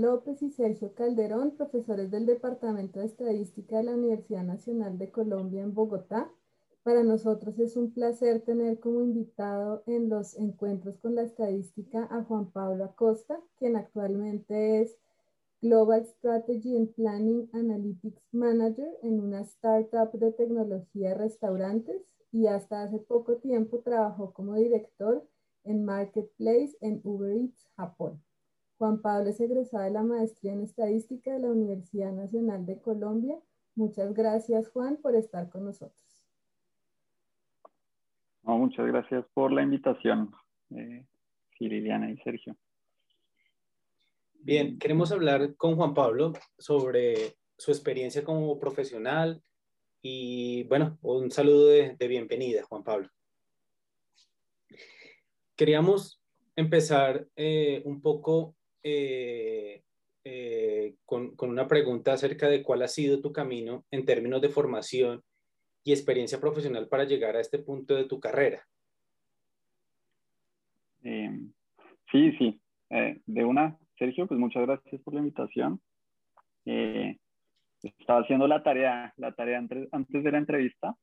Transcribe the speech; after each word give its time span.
López 0.00 0.42
y 0.42 0.50
Sergio 0.50 0.94
Calderón, 0.94 1.50
profesores 1.56 2.10
del 2.10 2.24
Departamento 2.24 3.00
de 3.00 3.06
Estadística 3.06 3.76
de 3.76 3.84
la 3.84 3.94
Universidad 3.94 4.44
Nacional 4.44 4.96
de 4.96 5.10
Colombia 5.10 5.62
en 5.62 5.74
Bogotá. 5.74 6.32
Para 6.82 7.02
nosotros 7.02 7.58
es 7.58 7.76
un 7.76 7.92
placer 7.92 8.40
tener 8.40 8.80
como 8.80 9.02
invitado 9.02 9.82
en 9.86 10.08
los 10.08 10.38
encuentros 10.38 10.96
con 10.98 11.14
la 11.14 11.22
estadística 11.22 12.08
a 12.10 12.24
Juan 12.24 12.50
Pablo 12.50 12.84
Acosta, 12.84 13.38
quien 13.58 13.76
actualmente 13.76 14.80
es 14.80 14.96
Global 15.60 16.06
Strategy 16.06 16.78
and 16.78 16.94
Planning 16.94 17.50
Analytics 17.52 18.22
Manager 18.32 18.88
en 19.02 19.20
una 19.20 19.42
startup 19.42 20.10
de 20.12 20.32
tecnología 20.32 21.10
de 21.10 21.14
restaurantes 21.16 22.00
y 22.32 22.46
hasta 22.46 22.84
hace 22.84 22.98
poco 22.98 23.36
tiempo 23.36 23.80
trabajó 23.80 24.32
como 24.32 24.54
director 24.54 25.22
en 25.64 25.84
Marketplace 25.84 26.74
en 26.80 27.02
Uber 27.04 27.36
Eats, 27.36 27.68
Japón. 27.76 28.22
Juan 28.80 29.02
Pablo 29.02 29.28
es 29.28 29.38
egresado 29.38 29.84
de 29.84 29.90
la 29.90 30.02
maestría 30.02 30.54
en 30.54 30.62
estadística 30.62 31.34
de 31.34 31.40
la 31.40 31.48
Universidad 31.48 32.12
Nacional 32.12 32.64
de 32.64 32.80
Colombia. 32.80 33.38
Muchas 33.74 34.14
gracias, 34.14 34.70
Juan, 34.70 34.96
por 34.96 35.14
estar 35.14 35.50
con 35.50 35.66
nosotros. 35.66 36.02
muchas 38.42 38.86
gracias 38.86 39.26
por 39.34 39.52
la 39.52 39.62
invitación, 39.62 40.34
eh, 40.70 41.04
Liliana 41.58 42.10
y 42.10 42.16
Sergio. 42.22 42.56
Bien, 44.32 44.78
queremos 44.78 45.12
hablar 45.12 45.54
con 45.56 45.76
Juan 45.76 45.92
Pablo 45.92 46.32
sobre 46.56 47.36
su 47.58 47.72
experiencia 47.72 48.24
como 48.24 48.58
profesional 48.58 49.42
y, 50.00 50.64
bueno, 50.64 50.98
un 51.02 51.30
saludo 51.30 51.66
de, 51.66 51.96
de 51.98 52.08
bienvenida, 52.08 52.62
Juan 52.62 52.82
Pablo. 52.82 53.10
Queríamos 55.54 56.22
empezar 56.56 57.28
eh, 57.36 57.82
un 57.84 58.00
poco 58.00 58.56
eh, 58.82 59.82
eh, 60.24 60.94
con, 61.04 61.34
una 61.40 61.66
pregunta 61.66 62.12
acerca 62.12 62.48
de 62.48 62.62
cuál 62.62 62.82
ha 62.82 62.88
sido 62.88 63.20
tu 63.20 63.32
camino 63.32 63.84
en 63.90 64.04
términos 64.04 64.40
de 64.40 64.48
formación 64.48 65.22
y 65.84 65.92
experiencia 65.92 66.40
profesional 66.40 66.88
para 66.88 67.04
llegar 67.04 67.36
a 67.36 67.40
este 67.40 67.58
punto 67.58 67.94
de 67.94 68.04
tu 68.04 68.20
carrera. 68.20 68.66
Em, 71.02 71.52
sí, 72.10 72.32
sí. 72.38 72.60
Eh, 72.90 73.20
de 73.24 73.44
una, 73.44 73.78
Sergio, 73.98 74.26
pues 74.26 74.38
muchas 74.38 74.62
gracias 74.66 75.00
por 75.02 75.14
la 75.14 75.20
invitación. 75.20 75.80
estaba 77.82 78.20
haciendo 78.20 78.46
la 78.46 78.62
tarea, 78.62 79.14
la 79.16 79.32
tarea 79.32 79.58
antes, 79.58 80.22
de 80.22 80.32
la 80.32 80.38
entrevista 80.38 80.94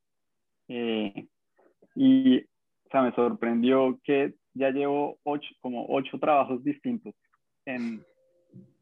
y 1.95 2.45
me 2.93 3.15
sorprendió 3.15 3.99
que 4.03 4.35
ya 4.53 4.69
llevo 4.69 5.17
ocho, 5.23 5.49
como 5.61 5.87
ocho 5.89 6.19
trabajos 6.19 6.63
distintos 6.63 7.15
en, 7.67 8.01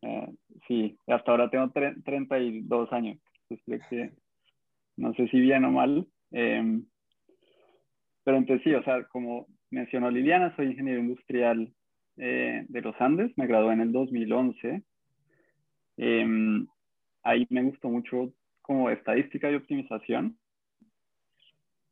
eh, 0.04 0.28
sí, 0.68 0.98
hasta 1.08 1.32
ahora 1.32 1.50
tengo 1.50 1.72
32 1.72 2.94
años. 2.94 3.18
que, 3.50 4.12
no 4.98 5.14
sé 5.14 5.28
si 5.28 5.40
bien 5.40 5.66
o 5.66 5.72
mal. 5.72 6.08
Em, 6.32 6.86
pero 8.24 8.38
entonces 8.38 8.64
sí, 8.64 8.74
o 8.74 8.84
sea, 8.84 9.04
como 9.06 9.48
mencionó 9.72 10.10
Liliana, 10.10 10.56
soy 10.56 10.68
ingeniero 10.68 11.00
industrial 11.00 11.74
eh, 12.18 12.66
de 12.70 12.82
los 12.82 12.96
Andes, 13.00 13.32
me 13.38 13.48
gradué 13.48 13.74
en 13.74 13.82
el 13.82 13.92
2011. 13.92 14.84
Em, 15.98 16.68
ahí 17.24 17.48
me 17.50 17.64
gustó 17.64 17.90
mucho 17.90 18.34
como 18.62 18.90
estadística 18.90 19.52
y 19.52 19.56
optimización. 19.56 20.38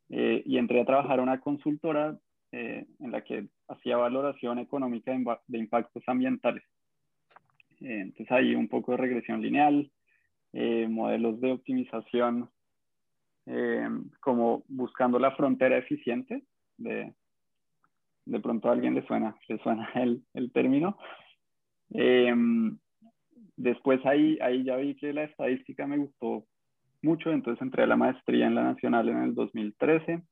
Eh, 0.10 0.44
y 0.46 0.58
entré 0.58 0.80
a 0.82 0.86
trabajar 0.86 1.20
a 1.20 1.24
una 1.24 1.40
consultora 1.40 2.18
en 2.52 3.12
la 3.12 3.24
que 3.24 3.48
hacía 3.68 3.98
valoración 3.98 4.60
económica 4.60 5.12
de 5.48 5.58
impactos 5.58 6.04
ambientales. 6.06 6.64
Eh, 7.84 8.00
entonces 8.00 8.32
hay 8.32 8.56
un 8.56 8.70
poco 8.70 8.94
de 8.94 8.98
regresión 8.98 9.42
lineal, 9.42 9.92
eh, 10.54 10.88
modelos 10.88 11.40
de 11.42 11.52
optimización, 11.52 12.50
eh, 13.46 13.90
como 14.22 14.64
buscando 14.68 15.20
la 15.20 15.36
frontera 15.36 15.78
eficiente. 15.78 16.44
De, 16.78 17.14
de 18.26 18.40
pronto 18.40 18.70
a 18.70 18.72
alguien 18.72 18.96
le 18.96 19.06
suena, 19.06 19.36
le 19.48 19.58
suena 19.60 19.90
el, 19.96 20.24
el 20.34 20.52
término. 20.52 20.98
después 23.58 24.04
ahí, 24.06 24.38
ahí 24.42 24.64
ya 24.64 24.78
vi 24.78 24.96
que 24.96 25.14
la 25.14 25.24
estadística 25.24 25.86
me 25.86 25.98
gustó 25.98 26.46
mucho, 27.02 27.32
entonces 27.32 27.62
entré 27.62 27.84
a 27.84 27.88
la 27.88 27.98
maestría 27.98 28.48
en 28.48 28.56
la 28.56 28.64
Nacional 28.64 29.10
en 29.10 29.24
el 29.24 29.36
2013. 29.36 30.24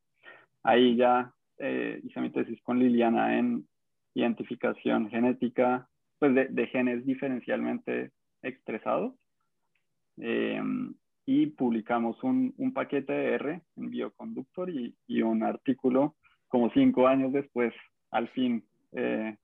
Ahí 0.63 0.95
ya 0.95 1.34
hice 1.59 2.22
mi 2.22 2.31
tesis 2.31 2.59
con 2.63 2.79
Liliana 2.79 3.38
en 3.38 3.67
identificación 4.16 5.09
genética 5.09 5.91
pues 6.22 6.36
de, 6.36 6.68
genes 6.68 7.04
diferencialmente 7.04 8.12
expresados. 8.44 9.16
Em, 10.18 10.94
y 11.26 11.48
publicamos 11.48 12.24
un, 12.24 12.54
un, 12.58 12.74
paquete 12.74 13.12
de 13.12 13.34
R 13.34 13.62
en 13.76 13.90
Bioconductor 13.90 14.70
y, 14.70 14.96
y, 15.08 15.24
un 15.24 15.42
artículo 15.42 16.16
como 16.48 16.70
cinco 16.74 17.08
años 17.08 17.34
después, 17.34 17.74
al 18.12 18.28
fin, 18.30 18.64
eh, 18.92 19.36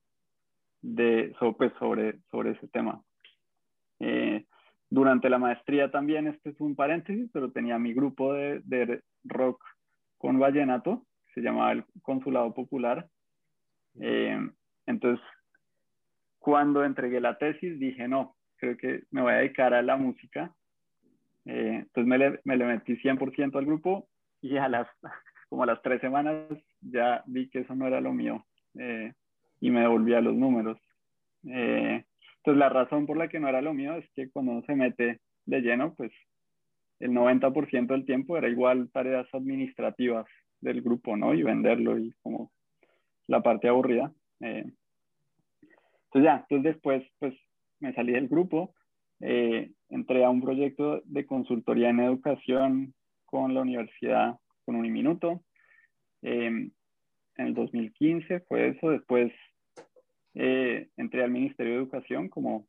de, 0.80 1.34
pues, 1.56 1.72
sobre, 1.80 2.20
sobre 2.30 2.52
ese 2.52 2.68
tema. 2.68 3.02
Eh, 3.98 4.46
durante 4.88 5.28
la 5.28 5.38
maestría 5.38 5.90
también, 5.90 6.28
este 6.28 6.50
es 6.50 6.60
un 6.60 6.76
paréntesis, 6.76 7.28
pero 7.32 7.50
tenía 7.50 7.76
mi 7.80 7.92
grupo 7.92 8.34
de, 8.34 8.60
de 8.64 9.02
rock 9.24 9.64
con 10.16 10.38
vallenato, 10.38 11.04
se 11.34 11.40
llamaba 11.40 11.72
el 11.72 11.84
Consulado 12.02 12.54
Popular. 12.54 13.08
Eh, 14.00 14.38
entonces, 14.86 15.24
cuando 16.38 16.84
entregué 16.84 17.20
la 17.20 17.38
tesis 17.38 17.78
dije, 17.78 18.08
no, 18.08 18.36
creo 18.56 18.76
que 18.76 19.04
me 19.10 19.22
voy 19.22 19.32
a 19.32 19.36
dedicar 19.36 19.74
a 19.74 19.82
la 19.82 19.96
música. 19.96 20.54
Eh, 21.44 21.82
entonces 21.82 22.06
me 22.06 22.18
le, 22.18 22.40
me 22.44 22.56
le 22.56 22.64
metí 22.66 22.96
100% 22.96 23.56
al 23.56 23.66
grupo 23.66 24.08
y 24.40 24.56
a 24.56 24.68
las, 24.68 24.88
como 25.48 25.62
a 25.62 25.66
las 25.66 25.82
tres 25.82 26.00
semanas 26.00 26.36
ya 26.80 27.22
vi 27.26 27.48
que 27.48 27.60
eso 27.60 27.74
no 27.74 27.86
era 27.86 28.00
lo 28.00 28.12
mío 28.12 28.44
eh, 28.78 29.12
y 29.60 29.70
me 29.70 29.80
devolví 29.80 30.14
a 30.14 30.20
los 30.20 30.34
números. 30.34 30.78
Eh, 31.44 32.04
entonces 32.38 32.58
la 32.58 32.68
razón 32.68 33.06
por 33.06 33.16
la 33.16 33.28
que 33.28 33.40
no 33.40 33.48
era 33.48 33.62
lo 33.62 33.74
mío 33.74 33.94
es 33.94 34.08
que 34.14 34.30
cuando 34.30 34.52
uno 34.52 34.62
se 34.66 34.74
mete 34.74 35.20
de 35.46 35.60
lleno, 35.60 35.94
pues 35.94 36.12
el 37.00 37.12
90% 37.12 37.86
del 37.86 38.04
tiempo 38.04 38.36
era 38.36 38.48
igual 38.48 38.90
tareas 38.92 39.26
administrativas 39.32 40.26
del 40.60 40.82
grupo, 40.82 41.16
¿no? 41.16 41.34
Y 41.34 41.42
venderlo 41.42 41.98
y 41.98 42.12
como 42.22 42.50
la 43.26 43.42
parte 43.42 43.68
aburrida. 43.68 44.12
Eh, 44.40 44.64
entonces 46.08 46.24
ya, 46.24 46.46
entonces 46.48 46.74
después 46.74 47.04
pues 47.18 47.34
me 47.80 47.92
salí 47.94 48.12
del 48.12 48.28
grupo, 48.28 48.74
eh, 49.20 49.70
entré 49.90 50.24
a 50.24 50.30
un 50.30 50.40
proyecto 50.40 51.02
de 51.04 51.26
consultoría 51.26 51.90
en 51.90 52.00
educación 52.00 52.94
con 53.26 53.52
la 53.54 53.60
universidad, 53.60 54.36
con 54.64 54.76
Uniminuto. 54.76 55.42
Eh, 56.22 56.46
en 56.46 56.72
el 57.46 57.54
2015 57.54 58.40
fue 58.40 58.68
eso, 58.68 58.90
después 58.90 59.32
eh, 60.34 60.88
entré 60.96 61.22
al 61.22 61.30
Ministerio 61.30 61.74
de 61.74 61.78
Educación 61.78 62.28
como 62.28 62.66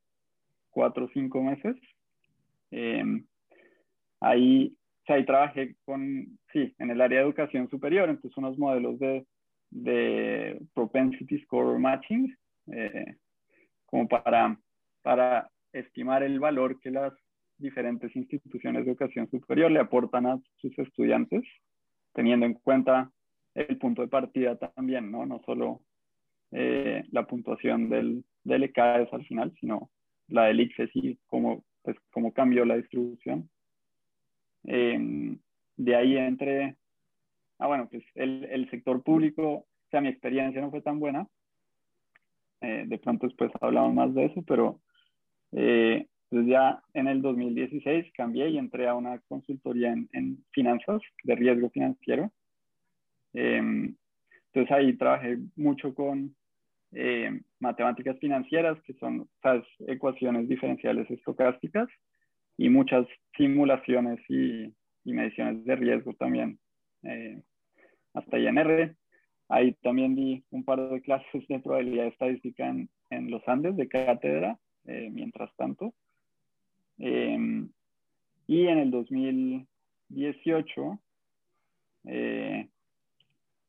cuatro 0.70 1.06
o 1.06 1.10
cinco 1.14 1.42
meses. 1.42 1.76
ahí, 4.20 4.76
ahí 5.08 5.26
trabajé 5.26 5.76
con, 5.86 6.38
sí, 6.52 6.76
en 6.78 6.92
el 6.92 7.02
área 7.02 7.20
de 7.20 7.26
educación 7.26 7.70
superior, 7.70 8.10
entonces 8.10 8.38
unos 8.38 8.58
modelos 8.60 9.00
de, 9.00 9.26
de 9.72 10.62
propensity 10.74 11.40
score 11.44 11.80
matching, 11.80 12.36
eh, 12.72 13.16
como 13.90 14.08
para, 14.08 14.58
para 15.02 15.50
estimar 15.74 16.24
el 16.24 16.40
valor 16.40 16.80
que 16.80 16.92
las 16.92 17.14
diferentes 17.58 18.16
instituciones 18.16 18.86
de 18.86 18.92
educación 18.92 19.30
superior 19.30 19.72
le 19.72 19.80
aportan 19.80 20.26
a 20.26 20.40
sus 20.58 20.78
estudiantes, 20.80 21.44
teniendo 22.14 22.46
en 22.46 22.54
cuenta 22.54 23.12
el 23.56 23.78
punto 23.78 24.02
de 24.02 24.08
partida 24.08 24.58
también, 24.58 25.12
¿no? 25.12 25.26
No 25.26 25.42
solo 25.46 25.82
eh, 26.52 27.04
la 27.12 27.26
puntuación 27.26 27.90
del, 27.90 28.24
del 28.44 28.64
ECAES 28.64 29.12
al 29.12 29.26
final, 29.26 29.54
sino 29.60 29.90
la 30.28 30.46
del 30.46 30.62
ICFES 30.62 30.92
y 30.94 31.18
cómo, 31.28 31.64
pues, 31.82 31.98
cómo 32.12 32.32
cambió 32.32 32.66
la 32.66 32.78
distribución. 32.78 33.50
Em, 34.64 35.40
de 35.78 35.96
ahí 35.96 36.18
entre, 36.18 36.76
ah, 37.58 37.68
bueno, 37.68 37.88
pues 37.90 38.04
el, 38.16 38.46
el 38.46 38.70
sector 38.70 39.02
público, 39.04 39.48
o 39.48 39.90
sea, 39.90 40.02
mi 40.02 40.10
experiencia 40.10 40.62
no 40.62 40.70
fue 40.70 40.82
tan 40.82 41.00
buena, 41.00 41.28
eh, 42.62 42.84
de 42.88 42.98
pronto 42.98 43.28
después 43.28 43.52
hablamos 43.62 43.94
más 43.94 44.14
de 44.14 44.26
eso, 44.26 44.44
pero 44.46 44.82
eh, 45.52 46.08
pues 46.30 46.46
ya 46.46 46.82
en 46.94 47.08
el 47.08 47.22
2016 47.22 48.12
cambié 48.14 48.50
y 48.50 48.58
entré 48.58 48.88
a 48.88 48.96
una 48.96 49.20
consultoría 49.28 49.94
en, 50.12 50.44
finanzas, 50.52 51.02
de 51.24 51.36
riesgo 51.36 51.70
financiero. 51.70 52.32
Em, 53.34 53.96
entonces 54.48 54.72
ahí 54.72 54.98
trabajé 54.98 55.38
mucho 55.56 55.94
con 55.94 56.36
eh, 56.92 57.40
matemáticas 57.60 58.18
financieras, 58.20 58.82
que 58.84 58.94
son 58.96 59.30
esas 59.40 59.64
ecuaciones 59.88 60.48
diferenciales 60.50 61.10
estocásticas, 61.10 61.88
y 62.58 62.70
muchas 62.70 63.08
simulaciones 63.38 64.20
y, 64.28 64.74
y 65.06 65.14
mediciones 65.14 65.64
de 65.64 65.76
riesgo 65.78 66.14
también, 66.16 66.60
hasta 68.14 68.38
INR. 68.38 68.96
Ahí 69.50 69.74
también 69.82 70.16
di 70.16 70.44
un 70.52 70.64
par 70.64 70.90
de 70.90 71.02
clases 71.02 71.48
de 71.48 71.60
probabilidad 71.60 72.08
estadística 72.08 72.68
en, 72.68 72.90
en 73.10 73.32
los 73.32 73.48
Andes 73.48 73.76
de 73.76 73.88
cátedra. 73.88 74.60
mientras 74.86 75.56
tanto. 75.56 75.94
Em, 76.98 77.70
y 78.48 78.68
en 78.68 78.80
el 78.80 78.92
2018 78.92 81.00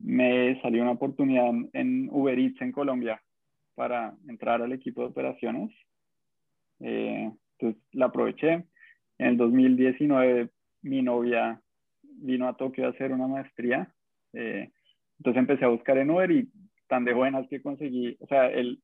me 0.00 0.60
salió 0.62 0.82
una 0.82 0.92
oportunidad 0.92 1.50
en 1.72 2.08
Uber 2.10 2.38
Eats 2.38 2.60
en 2.62 2.72
Colombia 2.72 3.22
para 3.74 4.14
entrar 4.28 4.62
al 4.62 4.72
equipo 4.72 5.02
de 5.02 5.08
operaciones. 5.08 5.70
Eh, 6.80 7.30
entonces 7.58 7.82
la 7.92 8.06
aproveché. 8.06 8.64
En 9.18 9.26
el 9.26 9.36
2019 9.36 10.50
mi 10.82 11.02
novia 11.02 11.60
vino 12.02 12.48
a 12.48 12.56
Tokio 12.56 12.86
a 12.86 12.90
hacer 12.90 13.12
una 13.12 13.26
maestría. 13.26 13.92
Eh, 14.32 14.70
entonces 15.20 15.40
empecé 15.40 15.66
a 15.66 15.68
buscar 15.68 15.98
en 15.98 16.10
Uber 16.10 16.30
y 16.30 16.48
tan 16.88 17.04
de 17.04 17.12
buenas 17.12 17.46
que 17.48 17.60
conseguí, 17.60 18.16
o 18.20 18.26
sea, 18.26 18.46
el, 18.46 18.82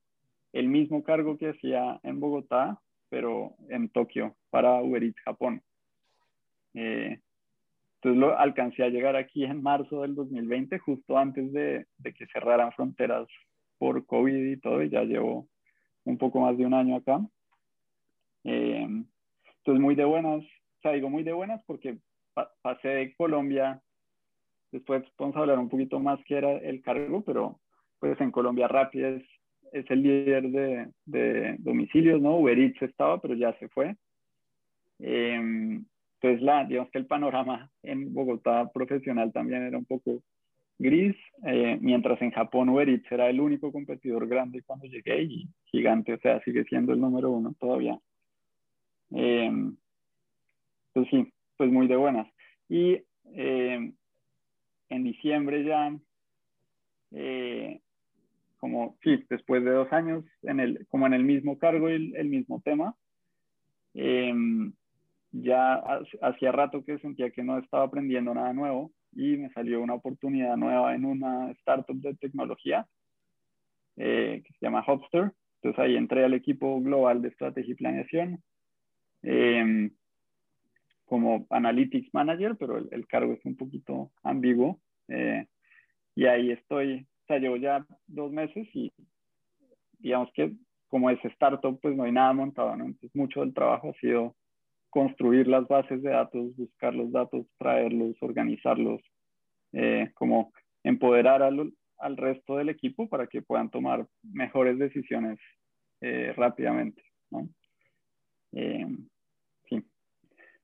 el 0.52 0.68
mismo 0.68 1.02
cargo 1.02 1.38
que 1.38 1.48
hacía 1.48 1.98
en 2.02 2.20
Bogotá, 2.20 2.78
pero 3.08 3.54
en 3.70 3.88
Tokio 3.88 4.36
para 4.50 4.82
Uber 4.82 5.02
Eats 5.02 5.18
Japón. 5.24 5.62
Eh, 6.74 7.18
entonces 7.94 8.20
lo 8.20 8.38
alcancé 8.38 8.84
a 8.84 8.90
llegar 8.90 9.16
aquí 9.16 9.44
en 9.44 9.62
marzo 9.62 10.02
del 10.02 10.14
2020, 10.14 10.78
justo 10.78 11.16
antes 11.16 11.50
de, 11.54 11.86
de, 11.96 12.12
que 12.12 12.26
cerraran 12.26 12.70
fronteras 12.72 13.26
por 13.78 14.04
COVID 14.04 14.52
y 14.52 14.60
todo, 14.60 14.82
y 14.82 14.90
ya 14.90 15.04
llevo 15.04 15.48
un 16.04 16.18
poco 16.18 16.40
más 16.40 16.58
de 16.58 16.66
un 16.66 16.74
año 16.74 16.96
acá. 16.96 17.26
Eh, 18.44 18.86
entonces 19.58 19.80
muy 19.80 19.94
de 19.94 20.04
buenas, 20.04 20.42
o 20.42 20.80
sea, 20.82 20.92
digo 20.92 21.08
muy 21.08 21.22
de 21.22 21.32
buenas 21.32 21.62
porque 21.66 21.96
pasé 22.60 22.88
de 22.88 23.14
Colombia, 23.14 23.80
después 24.72 25.04
vamos 25.18 25.36
a 25.36 25.40
hablar 25.40 25.58
un 25.58 25.68
poquito 25.68 25.98
más 26.00 26.22
que 26.24 26.36
era 26.36 26.52
el 26.52 26.82
cargo, 26.82 27.22
pero 27.22 27.60
pues 27.98 28.20
en 28.20 28.30
Colombia 28.30 28.68
Rappi 28.68 29.02
es, 29.02 29.22
es 29.72 29.90
el 29.90 30.02
líder 30.02 30.50
de, 30.50 30.88
de, 31.04 31.56
domicilios, 31.58 32.20
¿no? 32.20 32.36
Uber 32.36 32.58
Eats 32.58 32.82
estaba, 32.82 33.20
pero 33.20 33.34
ya 33.34 33.52
se 33.58 33.68
fue. 33.68 33.96
Eh, 34.98 35.80
entonces, 36.20 36.42
la, 36.42 36.64
digamos 36.64 36.90
que 36.90 36.98
el 36.98 37.06
panorama 37.06 37.70
en 37.82 38.12
Bogotá 38.12 38.70
profesional 38.72 39.32
también 39.32 39.62
era 39.62 39.78
un 39.78 39.84
poco 39.84 40.22
gris, 40.78 41.16
eh, 41.44 41.78
mientras 41.80 42.20
en 42.22 42.30
Japón 42.30 42.68
Uber 42.68 42.88
Eats 42.88 43.10
era 43.10 43.28
el 43.28 43.40
único 43.40 43.72
competidor 43.72 44.26
grande 44.26 44.62
cuando 44.62 44.86
llegué 44.86 45.22
y 45.22 45.48
gigante, 45.66 46.14
o 46.14 46.18
sea, 46.18 46.40
sigue 46.42 46.64
siendo 46.64 46.92
el 46.92 47.00
número 47.00 47.30
uno 47.30 47.54
todavía. 47.58 47.98
Eh, 49.14 49.50
pues 50.92 51.08
sí, 51.10 51.32
pues 51.56 51.70
muy 51.70 51.86
de 51.86 51.96
buenas. 51.96 52.26
Y 52.68 52.98
eh, 53.34 53.92
en 54.88 55.04
diciembre 55.04 55.64
ya, 55.64 55.96
como 58.58 58.96
sí, 59.02 59.24
después 59.28 59.64
de 59.64 59.70
dos 59.70 59.92
años, 59.92 60.24
en 60.42 60.60
el, 60.60 60.86
como 60.88 61.06
en 61.06 61.14
el 61.14 61.24
mismo 61.24 61.58
cargo 61.58 61.88
y 61.90 61.94
el, 61.94 62.16
el 62.16 62.28
mismo 62.28 62.60
tema, 62.64 62.94
ya 65.32 65.82
hacía 66.22 66.52
rato 66.52 66.84
que 66.84 66.98
sentía 66.98 67.30
que 67.30 67.42
no 67.42 67.58
estaba 67.58 67.84
aprendiendo 67.84 68.34
nada 68.34 68.52
nuevo 68.52 68.92
y 69.12 69.36
me 69.36 69.50
salió 69.50 69.80
una 69.80 69.94
oportunidad 69.94 70.56
nueva 70.56 70.94
en 70.94 71.04
una 71.04 71.50
startup 71.52 71.96
de 72.00 72.14
tecnología 72.16 72.86
eh, 73.96 74.42
que 74.44 74.52
se 74.54 74.66
llama 74.66 74.84
Hopster. 74.86 75.32
Entonces 75.56 75.78
ahí 75.78 75.96
entré 75.96 76.24
al 76.24 76.34
equipo 76.34 76.80
global 76.80 77.22
de 77.22 77.28
estrategia 77.28 77.72
y 77.72 77.76
planeación 77.76 78.42
em, 79.22 79.90
como 81.06 81.46
Analytics 81.50 82.12
Manager, 82.12 82.56
pero 82.58 82.78
el, 82.78 83.06
cargo 83.06 83.32
es 83.32 83.44
un 83.44 83.56
poquito 83.56 84.10
ambiguo. 84.22 84.80
Eh, 85.08 85.46
y 86.14 86.26
ahí 86.26 86.50
estoy, 86.50 87.06
o 87.22 87.26
sea, 87.26 87.38
llevo 87.38 87.56
ya 87.56 87.86
dos 88.06 88.32
meses 88.32 88.68
y 88.74 88.92
digamos 89.98 90.30
que 90.34 90.52
como 90.88 91.10
es 91.10 91.24
startup, 91.24 91.78
pues 91.80 91.96
no 91.96 92.04
hay 92.04 92.12
nada 92.12 92.32
montado, 92.32 92.76
¿no? 92.76 92.84
Entonces 92.84 93.14
mucho 93.14 93.40
del 93.40 93.54
trabajo 93.54 93.90
ha 93.90 94.00
sido 94.00 94.36
construir 94.90 95.46
las 95.46 95.66
bases 95.68 96.02
de 96.02 96.10
datos, 96.10 96.56
buscar 96.56 96.94
los 96.94 97.10
datos, 97.12 97.46
traerlos, 97.58 98.16
organizarlos, 98.20 99.02
eh, 99.72 100.10
como 100.14 100.52
empoderar 100.84 101.42
al, 101.42 101.72
al, 101.98 102.16
resto 102.16 102.56
del 102.56 102.68
equipo 102.68 103.08
para 103.08 103.26
que 103.26 103.42
puedan 103.42 103.68
tomar 103.68 104.06
mejores 104.22 104.78
decisiones 104.78 105.38
eh, 106.00 106.32
rápidamente. 106.36 107.02
¿no? 107.30 107.48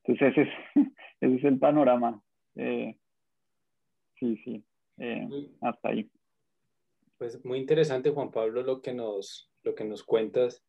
Eh. 0.07 0.13
Entonces 0.13 0.31
ese 0.31 0.41
es, 0.41 0.49
ese 1.21 1.35
es 1.35 1.43
el 1.43 1.59
panorama. 1.59 2.21
sí, 2.55 4.37
sí, 4.43 4.63
hasta 5.61 5.89
ahí. 5.89 6.09
Pues 7.17 7.43
muy 7.45 7.59
interesante, 7.59 8.09
Juan 8.09 8.31
Pablo, 8.31 8.63
lo 8.63 8.81
que 8.81 8.93
nos, 8.93 9.51
lo 9.63 9.75
que 9.75 9.85
nos 9.85 10.03
cuentas 10.03 10.63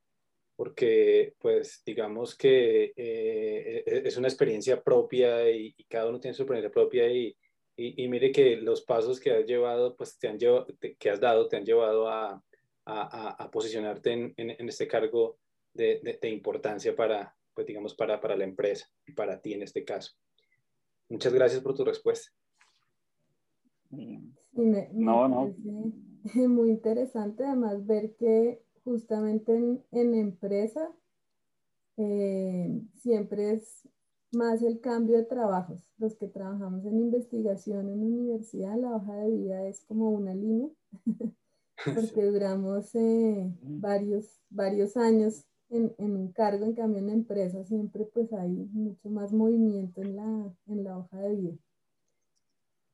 porque 0.56 1.34
pues 1.38 1.82
digamos 1.84 2.36
que 2.36 2.92
eh, 2.96 3.84
e-, 3.86 4.02
es 4.04 4.16
una 4.16 4.28
experiencia 4.28 4.82
propia 4.82 5.50
y, 5.50 5.74
cada 5.88 6.08
uno 6.08 6.20
tiene 6.20 6.34
su 6.34 6.42
experiencia 6.42 6.70
propia 6.70 7.08
y, 7.08 7.36
y, 7.76 8.08
mire 8.08 8.30
que 8.30 8.56
los 8.56 8.82
pasos 8.82 9.18
que 9.18 9.32
has 9.32 9.46
llevado, 9.46 9.96
pues 9.96 10.18
te 10.18 10.28
han 10.28 10.38
llevado, 10.38 10.66
que 10.98 11.10
has 11.10 11.20
dado, 11.20 11.48
te 11.48 11.56
han 11.56 11.64
llevado 11.64 12.08
a, 12.08 12.40
a, 12.84 13.44
a 13.44 13.50
posicionarte 13.50 14.12
en, 14.12 14.34
en, 14.36 14.68
este 14.68 14.86
cargo 14.86 15.38
de, 15.72 16.00
de, 16.20 16.28
importancia 16.28 16.94
para, 16.94 17.34
pues 17.54 17.66
digamos, 17.66 17.94
para, 17.94 18.20
para 18.20 18.36
la 18.36 18.44
empresa 18.44 18.86
y 19.06 19.12
para 19.12 19.40
ti 19.40 19.54
en 19.54 19.62
este 19.62 19.84
caso. 19.84 20.12
Muchas 21.08 21.32
gracias 21.32 21.62
por 21.62 21.74
tu 21.74 21.84
respuesta. 21.84 22.30
no, 23.90 25.28
no. 25.28 25.54
Muy 26.48 26.70
interesante 26.70 27.44
además 27.44 27.86
ver 27.86 28.14
que 28.16 28.62
justamente 28.82 29.54
en, 29.54 29.84
en 29.92 30.14
empresa 30.14 30.90
eh, 31.96 32.82
siempre 32.94 33.52
es 33.52 33.88
más 34.32 34.62
el 34.62 34.80
cambio 34.80 35.16
de 35.16 35.24
trabajos. 35.24 35.86
Los 35.98 36.16
que 36.16 36.28
trabajamos 36.28 36.84
en 36.84 36.98
investigación 36.98 37.88
en 37.88 38.02
universidad, 38.02 38.76
la 38.76 38.96
hoja 38.96 39.14
de 39.16 39.30
vida 39.30 39.66
es 39.66 39.84
como 39.84 40.10
una 40.10 40.34
línea, 40.34 40.70
porque 41.84 42.24
duramos 42.24 42.94
eh, 42.94 43.52
varios, 43.62 44.40
varios 44.50 44.96
años 44.96 45.46
en, 45.70 45.94
en, 45.98 46.16
un 46.16 46.32
cargo, 46.32 46.64
en 46.64 46.74
cambio 46.74 46.98
en 47.00 47.10
empresa 47.10 47.64
siempre 47.64 48.04
pues 48.04 48.32
hay 48.32 48.48
mucho 48.48 49.08
más 49.10 49.32
movimiento 49.32 50.02
en 50.02 50.16
la, 50.16 50.54
en 50.66 50.84
la 50.84 50.98
hoja 50.98 51.20
de 51.20 51.34
vida. 51.34 51.56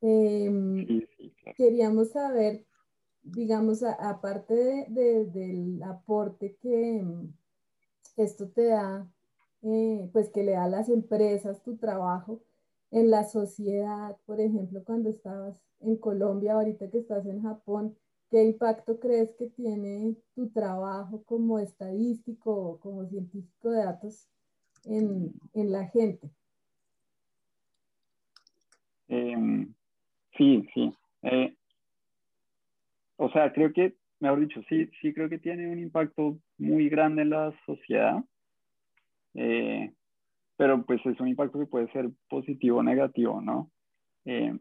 Em, 0.02 0.86
queríamos 1.56 2.10
saber 2.10 2.64
digamos, 3.22 3.82
aparte 3.82 4.86
del 4.88 5.82
aporte 5.82 6.56
que 6.60 7.02
mm, 7.02 7.32
esto 8.16 8.48
te 8.48 8.66
da, 8.66 9.08
eh, 9.62 10.08
pues 10.12 10.30
que 10.30 10.42
le 10.42 10.52
da 10.52 10.64
a 10.64 10.68
las 10.68 10.88
empresas 10.88 11.62
tu 11.62 11.76
trabajo 11.76 12.40
en 12.90 13.10
la 13.10 13.24
sociedad, 13.24 14.16
por 14.26 14.40
ejemplo, 14.40 14.82
cuando 14.84 15.10
estabas 15.10 15.56
en 15.80 15.96
Colombia, 15.96 16.54
ahorita 16.54 16.90
que 16.90 16.98
estás 16.98 17.26
en 17.26 17.42
Japón, 17.42 17.96
¿qué 18.30 18.44
impacto 18.44 18.98
crees 19.00 19.34
que 19.36 19.46
tiene 19.48 20.16
tu 20.34 20.48
trabajo 20.50 21.22
como 21.24 21.58
estadístico 21.58 22.54
o 22.54 22.80
como 22.80 23.06
científico 23.06 23.70
de 23.70 23.84
datos 23.84 24.28
en, 24.84 25.32
la 25.54 25.86
gente? 25.88 26.30
Em, 29.08 29.74
sí, 30.36 30.66
sí. 30.72 30.92
Eh, 31.22 31.54
o 33.16 33.28
sea, 33.30 33.52
creo 33.52 33.72
que, 33.72 33.96
mejor 34.20 34.40
dicho, 34.40 34.62
sí, 34.68 34.88
sí 35.00 35.12
creo 35.12 35.28
que 35.28 35.38
tiene 35.38 35.70
un 35.70 35.80
impacto 35.80 36.38
muy 36.58 36.88
grande 36.88 37.22
en 37.22 37.30
la 37.30 37.52
sociedad, 37.66 38.24
eh, 39.34 39.92
pero 40.56 40.84
pues 40.84 41.04
es 41.04 41.18
un 41.20 41.28
impacto 41.28 41.58
que 41.58 41.66
puede 41.66 41.90
ser 41.92 42.10
positivo 42.28 42.78
o 42.78 42.82
negativo, 42.82 43.40
¿no? 43.40 43.70
Eh, 44.24 44.56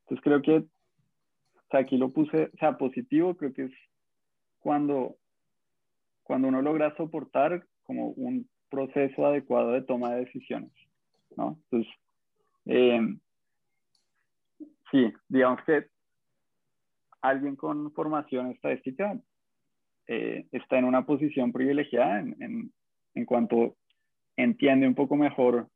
entonces 0.00 0.22
creo 0.22 0.42
que, 0.42 0.64
o 1.68 1.70
sea, 1.70 1.80
aquí 1.80 1.98
lo 1.98 2.10
puse, 2.10 2.44
o 2.44 2.56
sea, 2.58 2.78
positivo 2.78 3.36
creo 3.36 3.52
que 3.52 3.64
es 3.64 3.72
cuando, 4.58 5.16
cuando 6.22 6.48
uno 6.48 6.62
logra 6.62 6.96
soportar 6.96 7.62
como 7.82 8.08
un 8.08 8.48
proceso 8.70 9.26
adecuado 9.26 9.72
de 9.72 9.82
toma 9.82 10.14
de 10.14 10.24
decisiones, 10.24 10.72
¿no? 11.36 11.58
Entonces, 11.64 11.92
eh, 12.66 13.00
sí, 14.90 15.12
digamos 15.28 15.60
que 15.66 15.86
alguien 17.20 17.54
con 17.54 17.92
formación 17.92 18.50
estadística 18.50 19.20
eh, 20.06 20.46
está 20.52 20.78
en 20.78 20.86
una 20.86 21.04
posición 21.04 21.52
privilegiada 21.52 22.20
en, 22.20 22.72
en, 23.14 23.24
cuanto 23.26 23.76
entiende 24.36 24.86
un 24.86 24.94
poco 24.94 25.16
mejor 25.16 25.68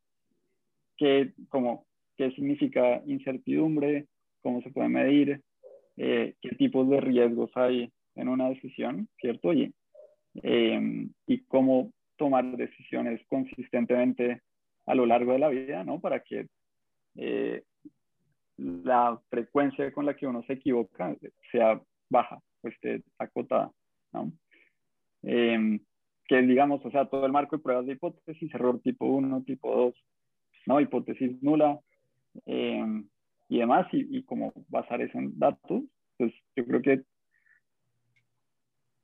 qué, 0.97 1.35
como, 1.51 1.85
qué 2.17 2.31
significa 2.31 3.03
incertidumbre, 3.05 4.07
cómo 4.41 4.63
se 4.63 4.71
puede 4.71 4.89
medir, 4.89 5.43
eh, 5.97 6.35
qué 6.41 6.51
tipos 6.51 6.89
de 6.89 7.01
riesgos 7.01 7.51
hay 7.55 7.93
en 8.15 8.29
una 8.29 8.49
decisión, 8.49 9.09
¿cierto? 9.21 9.53
Y, 9.53 9.75
em, 10.43 11.11
y 11.27 11.45
cómo 11.45 11.93
tomar 12.17 12.45
decisiones 12.57 13.21
consistentemente 13.29 14.43
a 14.87 14.95
lo 14.95 15.07
largo 15.07 15.33
de 15.33 15.39
la 15.39 15.49
vida, 15.49 15.85
¿no? 15.85 16.01
Para 16.01 16.21
que 16.21 16.47
eh, 17.17 17.63
la 18.57 19.21
frecuencia 19.29 19.93
con 19.93 20.07
la 20.07 20.15
que 20.15 20.27
uno 20.27 20.43
se 20.45 20.55
equivoca 20.55 21.17
sea 21.51 21.81
baja 22.09 22.41
esté 22.63 23.03
acotada. 23.19 23.73
¿no? 24.13 24.33
Em, 25.23 25.81
que 26.27 26.43
digamos, 26.43 26.85
o 26.85 26.91
sea, 26.91 27.07
todo 27.07 27.27
el 27.27 27.33
marco 27.33 27.57
de 27.57 27.63
pruebas 27.63 27.87
de 27.87 27.93
hipótesis, 27.93 28.55
error 28.55 28.81
tipo 28.81 29.07
1, 29.07 29.43
tipo 29.43 29.75
2, 29.75 29.95
¿no? 30.67 30.81
Hipótesis 30.81 31.43
nula 31.43 31.81
eh, 32.47 33.03
y 33.53 33.59
demás, 33.59 33.87
y, 33.93 34.17
y 34.17 34.23
como 34.23 34.55
basar 34.69 35.03
eso 35.03 35.19
en 35.19 35.39
datos, 35.39 35.83
pues 36.17 36.33
yo 36.57 36.65
creo 36.65 36.81
que 36.81 37.03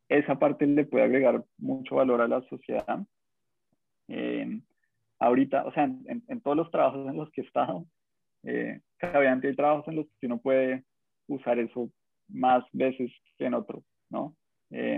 esa 0.09 0.39
parte 0.39 0.67
le 0.67 0.87
puede 0.87 1.05
agregar 1.05 1.45
mucho 1.59 1.97
valor 1.97 2.23
a 2.23 2.29
la 2.29 2.41
sociedad. 2.49 3.07
Eh, 4.09 4.63
ahorita, 5.19 5.67
o 5.67 5.73
sea, 5.73 5.85
en, 5.85 6.25
en, 6.27 6.41
todos 6.41 6.57
los 6.57 6.71
trabajos 6.71 7.07
en 7.11 7.19
los 7.19 7.31
que 7.31 7.43
he 7.43 7.45
estado, 7.45 7.85
eh, 8.45 8.81
obviamente 9.03 9.49
hay 9.49 9.55
trabajos 9.55 9.87
en 9.89 9.97
los 9.97 10.07
que 10.19 10.27
uno 10.27 10.41
puede 10.41 10.83
usar 11.27 11.59
eso 11.59 11.91
más 12.29 12.65
veces 12.73 13.13
que 13.37 13.45
en 13.45 13.53
otros, 13.53 13.85
¿no? 14.09 14.35
Eh, 14.71 14.97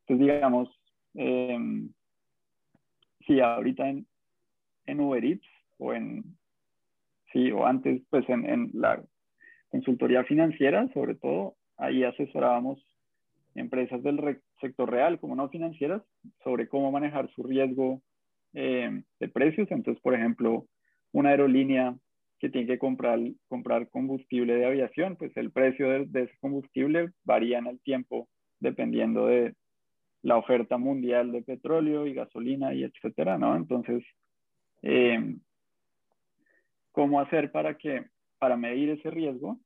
entonces, 0.00 0.18
digamos, 0.18 0.68
eh, 1.14 1.56
sí, 3.24 3.38
ahorita 3.38 3.88
en, 3.88 4.04
en 4.86 5.00
Uber 5.00 5.24
Eats 5.24 5.46
o 5.78 5.94
en, 5.94 6.36
sí, 7.32 7.50
o 7.50 7.66
antes, 7.66 8.02
pues 8.10 8.28
en, 8.28 8.46
en 8.46 8.70
la 8.74 9.02
consultoría 9.68 10.24
financiera, 10.24 10.88
sobre 10.92 11.14
todo, 11.14 11.54
ahí 11.76 12.04
asesorábamos 12.04 12.84
empresas 13.54 14.02
del 14.02 14.40
sector 14.60 14.90
real 14.90 15.18
como 15.18 15.34
no 15.34 15.48
financieras 15.48 16.02
sobre 16.42 16.68
cómo 16.68 16.90
manejar 16.90 17.30
su 17.34 17.42
riesgo 17.42 18.00
eh, 18.54 19.02
de 19.18 19.28
precios. 19.28 19.70
Entonces, 19.70 20.02
por 20.02 20.14
ejemplo, 20.14 20.66
una 21.12 21.30
aerolínea 21.30 21.96
que 22.38 22.50
tiene 22.50 22.66
que 22.66 22.78
comprar, 22.78 23.18
comprar 23.48 23.88
combustible 23.88 24.54
de 24.54 24.66
aviación, 24.66 25.16
pues 25.16 25.36
el 25.36 25.52
precio 25.52 25.88
de, 25.88 26.06
de, 26.06 26.24
ese 26.24 26.34
combustible 26.40 27.10
varía 27.24 27.58
en 27.58 27.66
el 27.66 27.80
tiempo 27.80 28.28
dependiendo 28.58 29.26
de 29.26 29.54
la 30.22 30.36
oferta 30.36 30.76
mundial 30.78 31.32
de 31.32 31.42
petróleo 31.42 32.06
y 32.06 32.14
gasolina 32.14 32.74
y 32.74 32.84
etcétera, 32.84 33.38
¿no? 33.38 33.56
Entonces, 33.56 34.04
eh, 34.82 35.36
¿cómo 36.92 37.20
hacer 37.20 37.50
para 37.50 37.76
que, 37.76 38.06
para 38.38 38.56
medir 38.56 38.90
ese 38.90 39.10
riesgo? 39.10 39.58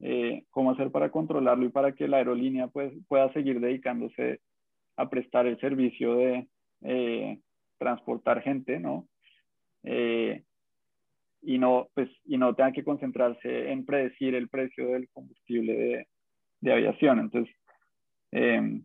Eh, 0.00 0.44
¿Cómo 0.50 0.72
hacer 0.72 0.90
para 0.90 1.10
controlarlo 1.10 1.64
y 1.64 1.70
para 1.70 1.92
que 1.92 2.06
la 2.06 2.18
aerolínea 2.18 2.68
pues, 2.68 2.92
pueda 3.08 3.32
seguir 3.32 3.60
dedicándose 3.60 4.40
a 4.96 5.08
prestar 5.08 5.46
el 5.46 5.58
servicio 5.60 6.14
de 6.16 6.48
eh, 6.82 7.40
transportar 7.78 8.42
gente, 8.42 8.78
¿no? 8.78 9.08
Eh, 9.84 10.42
y 11.42 11.58
no, 11.58 11.88
pues, 11.94 12.10
y 12.24 12.36
no 12.36 12.54
tenga 12.54 12.72
que 12.72 12.84
concentrarse 12.84 13.70
en 13.70 13.86
predecir 13.86 14.34
el 14.34 14.48
precio 14.48 14.88
del 14.88 15.08
combustible 15.10 15.72
de, 15.72 16.08
de 16.60 16.72
aviación. 16.72 17.20
Entonces, 17.20 17.54
eh, 18.32 18.80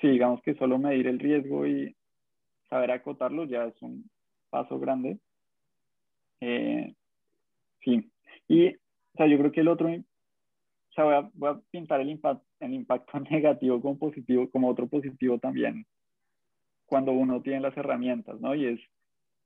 sí, 0.00 0.08
digamos 0.08 0.42
que 0.42 0.54
solo 0.54 0.78
medir 0.78 1.06
el 1.06 1.18
riesgo 1.18 1.66
y 1.66 1.96
saber 2.68 2.90
acotarlo 2.90 3.44
ya 3.44 3.64
es 3.64 3.80
un 3.82 4.08
paso 4.50 4.78
grande. 4.78 5.18
Eh, 6.40 6.94
sí, 7.86 8.10
y 8.48 8.74
o 9.16 9.16
sea, 9.16 9.26
yo 9.28 9.38
creo 9.38 9.52
que 9.52 9.60
el 9.60 9.68
otro, 9.68 9.88
o 9.88 10.92
sea, 10.94 11.04
voy 11.04 11.14
a, 11.14 11.30
voy 11.32 11.50
a 11.50 11.60
pintar 11.70 12.00
el, 12.02 12.10
impact, 12.10 12.44
el 12.60 12.74
impacto 12.74 13.18
negativo 13.30 13.80
como 13.80 13.98
positivo, 13.98 14.50
como 14.50 14.68
otro 14.68 14.86
positivo 14.88 15.38
también, 15.38 15.86
cuando 16.84 17.12
uno 17.12 17.40
tiene 17.40 17.60
las 17.60 17.76
herramientas, 17.76 18.38
¿no? 18.40 18.54
Y 18.54 18.66
es, 18.66 18.80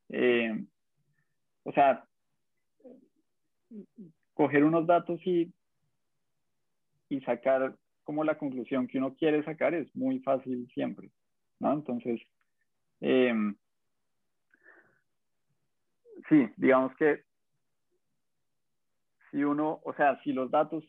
eh, 0.08 0.64
o 1.62 1.72
sea, 1.72 2.04
coger 4.34 4.64
unos 4.64 4.86
datos 4.88 5.20
y, 5.24 5.52
y 7.08 7.20
sacar 7.20 7.76
como 8.02 8.24
la 8.24 8.36
conclusión 8.36 8.88
que 8.88 8.98
uno 8.98 9.14
quiere 9.14 9.44
sacar 9.44 9.72
es 9.74 9.94
muy 9.94 10.18
fácil 10.18 10.68
siempre, 10.74 11.10
¿no? 11.60 11.74
Entonces, 11.74 12.20
eh, 13.02 13.32
sí, 16.28 16.48
digamos 16.56 16.92
que 16.96 17.29
si 19.30 19.44
uno, 19.44 19.80
o 19.84 19.92
sea, 19.94 20.20
si 20.22 20.32
los 20.32 20.50
datos 20.50 20.84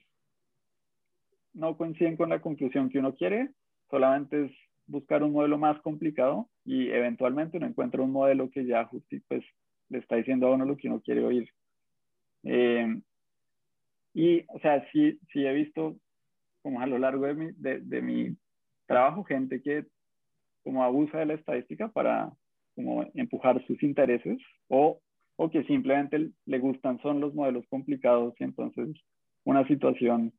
no 1.53 1.77
coinciden 1.77 2.17
con 2.17 2.29
la 2.29 2.41
conclusión 2.41 2.89
que 2.89 2.99
uno 2.99 3.15
quiere, 3.15 3.51
solamente 3.89 4.45
es 4.45 4.51
buscar 4.87 5.23
un 5.23 5.33
modelo 5.33 5.57
más 5.57 5.79
complicado 5.81 6.49
y 6.65 6.89
eventualmente 6.89 7.57
uno 7.57 7.67
encuentra 7.67 8.01
un 8.01 8.11
modelo 8.11 8.49
que 8.49 8.65
ya 8.65 8.89
pues, 9.27 9.43
le 9.89 9.97
está 9.97 10.15
diciendo 10.15 10.47
a 10.47 10.51
uno 10.51 10.65
lo 10.65 10.77
que 10.77 10.87
uno 10.87 11.01
quiere 11.01 11.23
oír. 11.23 11.49
Eh, 12.43 13.01
y, 14.13 14.43
o 14.47 14.59
sea, 14.59 14.85
sí, 14.91 15.19
sí 15.31 15.45
he 15.45 15.53
visto 15.53 15.97
como 16.61 16.81
a 16.81 16.87
lo 16.87 16.97
largo 16.97 17.25
de 17.25 17.33
mi, 17.33 17.51
de, 17.53 17.79
de 17.79 18.01
mi 18.01 18.35
trabajo 18.85 19.23
gente 19.23 19.61
que 19.61 19.85
como 20.63 20.83
abusa 20.83 21.19
de 21.19 21.25
la 21.25 21.33
estadística 21.33 21.89
para 21.89 22.31
como 22.75 23.05
empujar 23.13 23.65
sus 23.65 23.81
intereses 23.83 24.37
o, 24.67 25.01
o 25.43 25.49
que 25.49 25.63
simplemente 25.63 26.29
le 26.45 26.59
gustan 26.59 27.01
son 27.01 27.19
los 27.19 27.33
modelos 27.33 27.65
complicados 27.67 28.35
y 28.39 28.43
entonces 28.43 28.89
una 29.43 29.67
situación 29.67 30.31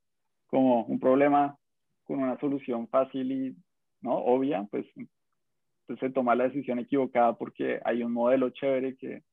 como 0.46 0.84
un 0.84 1.00
problema 1.00 1.58
con 2.04 2.22
una 2.22 2.38
solución 2.38 2.86
fácil 2.86 3.32
y 3.32 3.56
no 4.00 4.14
obvia 4.14 4.64
pues, 4.70 4.86
pues 5.88 5.98
se 5.98 6.10
toma 6.10 6.36
la 6.36 6.44
decisión 6.44 6.78
equivocada 6.78 7.36
porque 7.36 7.80
hay 7.84 8.04
un 8.04 8.12
modelo 8.12 8.50
chévere 8.50 8.96
que, 8.96 9.24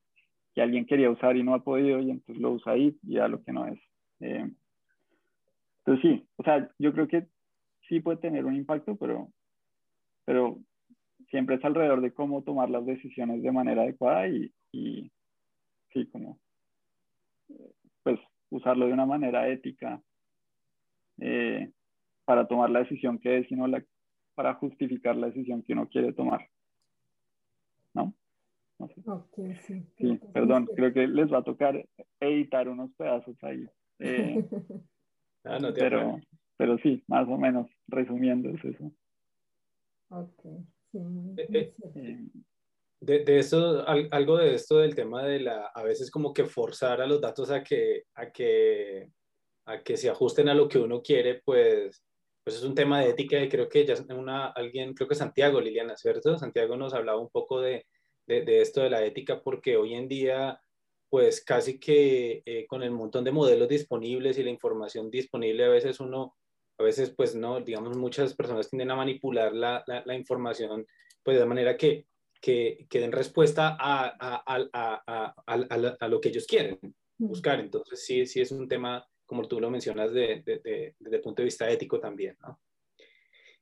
que 0.56 0.62
alguien 0.64 0.88
quería 0.88 1.12
usar 1.12 1.38
y 1.38 1.44
no 1.44 1.54
ha 1.54 1.64
podido 1.64 2.00
y 2.00 2.10
entonces 2.10 2.42
lo 2.42 2.54
usa 2.54 2.74
ahí 2.74 2.98
y 3.04 3.20
a 3.20 3.28
lo 3.28 3.44
que 3.44 3.54
no 3.54 3.68
es. 3.68 3.80
Eh, 4.22 4.50
entonces 5.86 6.02
sí, 6.02 6.28
o 6.38 6.44
sea, 6.46 6.68
yo 6.80 6.92
creo 6.94 7.08
que 7.08 7.28
sí 7.88 8.00
puede 8.00 8.18
tener 8.18 8.44
un 8.46 8.56
impacto, 8.56 8.96
pero, 8.96 9.28
pero 10.26 10.58
siempre 11.30 11.58
es 11.58 11.64
alrededor 11.64 12.02
de 12.02 12.12
cómo 12.12 12.42
tomar 12.42 12.72
las 12.72 12.88
decisiones 12.88 13.44
de 13.44 13.52
manera 13.52 13.84
adecuada 13.84 14.28
y, 14.30 14.52
y 14.72 15.12
sí, 15.93 16.05
como, 16.08 16.39
pues, 18.03 18.19
usarlo 18.50 18.88
de 18.88 18.93
una 18.93 19.05
manera 19.05 19.48
ética 19.48 20.01
eh, 21.19 21.72
para 22.25 22.48
tomar 22.48 22.69
la 22.69 22.79
decisión 22.79 23.19
que 23.19 23.39
es, 23.39 23.48
sino 23.48 23.67
la, 23.67 23.84
para 24.36 24.53
justificar 24.55 25.15
la 25.15 25.27
decisión 25.27 25.63
que 25.63 25.74
uno 25.74 25.88
quiere 25.88 26.13
tomar. 26.13 26.48
¿No? 27.93 28.13
no 28.77 28.88
sé. 28.88 28.93
Okay, 29.05 29.55
sí, 29.55 29.86
sí, 29.98 30.19
perdón, 30.34 30.67
creo 30.75 30.93
que 30.93 31.08
les 31.08 31.31
va 31.31 31.39
a 31.39 31.43
tocar 31.43 31.86
editar 32.19 32.69
unos 32.69 32.91
pedazos 32.96 33.36
ahí. 33.43 33.65
Eh, 34.00 34.48
Ah, 35.43 35.58
no 35.60 35.74
te 35.74 35.79
pero, 35.79 36.19
pero 36.58 36.77
sí, 36.79 37.03
más 37.08 37.27
o 37.27 37.38
menos, 37.38 37.67
resumiendo 37.88 38.50
es 38.50 38.63
eso. 38.63 38.91
Ok, 40.10 40.41
sí, 40.91 41.00
muy, 41.00 41.36
Eh, 41.39 41.74
eh. 41.96 42.27
De, 43.01 43.20
de 43.20 43.39
al- 43.88 44.10
algo 44.12 44.38
de 44.38 44.56
esto 44.56 44.79
del 44.79 44.94
tema 44.96 45.24
de 45.25 45.39
la, 45.39 45.68
a 45.74 45.84
veces 45.84 46.12
como 46.12 46.34
que 46.34 46.46
forzar 46.46 47.01
a 47.01 47.08
los 47.08 47.22
datos 47.22 47.50
a 47.50 47.63
que, 47.63 48.03
a 48.15 48.29
que, 48.32 49.10
a 49.65 49.82
que 49.84 49.96
se 49.96 50.10
ajusten 50.10 50.50
a 50.50 50.53
lo 50.53 50.68
que 50.68 50.79
uno 50.79 51.01
quiere, 51.01 51.41
pues, 51.46 52.03
pues 52.44 52.58
es 52.58 52.63
un 52.63 52.75
tema 52.75 53.00
de 53.01 53.10
ética 53.12 53.41
y 53.41 53.48
creo 53.48 53.70
que 53.70 53.86
ya 53.86 53.96
una, 54.13 54.48
alguien, 54.48 54.94
creo 54.94 55.08
que 55.08 55.15
Santiago, 55.15 55.62
Liliana, 55.62 55.96
¿cierto? 55.96 56.38
Santiago 56.38 56.75
nos 56.75 56.94
hablaba 56.94 57.20
un 57.22 57.29
poco 57.29 57.62
de, 57.62 57.86
de, 58.27 58.41
de 58.41 58.62
esto 58.62 58.82
de 58.82 58.89
la 58.89 59.06
ética 59.06 59.41
porque 59.41 59.77
hoy 59.77 59.94
en 59.96 60.10
día, 60.10 60.62
pues 61.10 61.41
casi 61.44 61.79
que 61.79 62.41
eh, 62.46 62.68
con 62.68 62.84
el 62.84 62.91
montón 62.91 63.24
de 63.24 63.32
modelos 63.32 63.70
disponibles 63.70 64.38
y 64.38 64.44
la 64.44 64.50
información 64.50 65.10
disponible, 65.10 65.63
a 65.63 65.70
veces 65.70 66.01
uno, 66.01 66.36
a 66.77 66.84
veces 66.84 67.12
pues 67.15 67.34
no, 67.34 67.62
digamos, 67.62 67.96
muchas 67.98 68.36
personas 68.36 68.70
tienden 68.70 68.91
a 68.91 68.96
manipular 68.98 69.53
la, 69.53 69.84
la, 69.88 70.03
la 70.06 70.15
información, 70.15 70.86
pues 71.24 71.39
de 71.39 71.46
manera 71.46 71.77
que 71.77 72.06
que, 72.39 72.88
que 72.89 73.00
den 73.00 73.12
respuesta 73.12 73.75
a, 73.79 74.05
a, 74.08 74.43
a, 74.46 75.34
a, 75.46 75.96
a, 76.00 76.08
lo 76.08 76.22
que 76.22 76.29
ellos 76.29 76.48
quieren 76.48 76.79
buscar. 77.17 77.60
Entonces, 77.60 78.05
sí, 78.05 78.25
sí 78.25 78.41
es 78.41 78.51
un 78.51 78.67
tema, 78.67 79.05
como 79.25 79.48
tú 79.48 79.60
lo 79.60 79.69
mencionas, 79.69 80.13
de, 80.13 80.41
de, 80.46 80.60
de, 80.60 80.96
desde 81.00 81.17
el 81.17 81.22
punto 81.22 81.41
de 81.41 81.46
vista 81.46 81.69
ético 81.69 82.00
también. 82.00 82.38
¿no? 82.41 82.60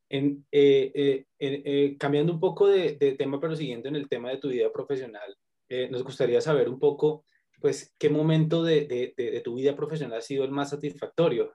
En, 0.09 0.45
eh, 0.51 0.91
eh, 0.95 1.25
eh, 1.39 1.97
cambiando 1.97 2.33
un 2.33 2.39
poco 2.39 2.67
de, 2.67 2.95
tema, 3.17 3.39
pero 3.39 3.55
siguiendo 3.55 3.89
en 3.89 3.95
el 3.95 4.07
tema 4.07 4.29
de 4.29 4.37
tu 4.37 4.49
vida 4.49 4.71
profesional, 4.71 5.35
eh, 5.69 5.89
nos 5.89 6.03
gustaría 6.03 6.39
saber 6.39 6.69
un 6.69 6.79
poco, 6.79 7.25
pues, 7.59 7.93
qué 7.99 8.09
momento 8.09 8.63
de, 8.63 9.41
tu 9.43 9.55
vida 9.55 9.75
profesional 9.75 10.19
ha 10.19 10.21
sido 10.21 10.45
el 10.45 10.51
más 10.51 10.69
satisfactorio. 10.69 11.51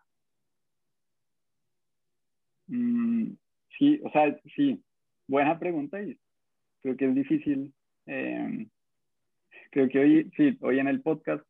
Mm, 2.67 3.33
sí, 3.79 4.01
o 4.05 4.11
sea, 4.11 4.39
sí, 4.55 4.83
buena 5.27 5.59
pregunta 5.59 6.03
y 6.03 6.19
creo 6.83 6.97
que 6.97 7.07
es 7.07 7.15
difícil. 7.15 7.73
Eh, 8.07 8.67
creo 9.71 9.89
que 9.89 9.99
hoy, 9.99 10.31
sí, 10.37 10.59
hoy 10.61 10.79
en 10.79 10.89
el 10.89 11.03
podcast, 11.03 11.45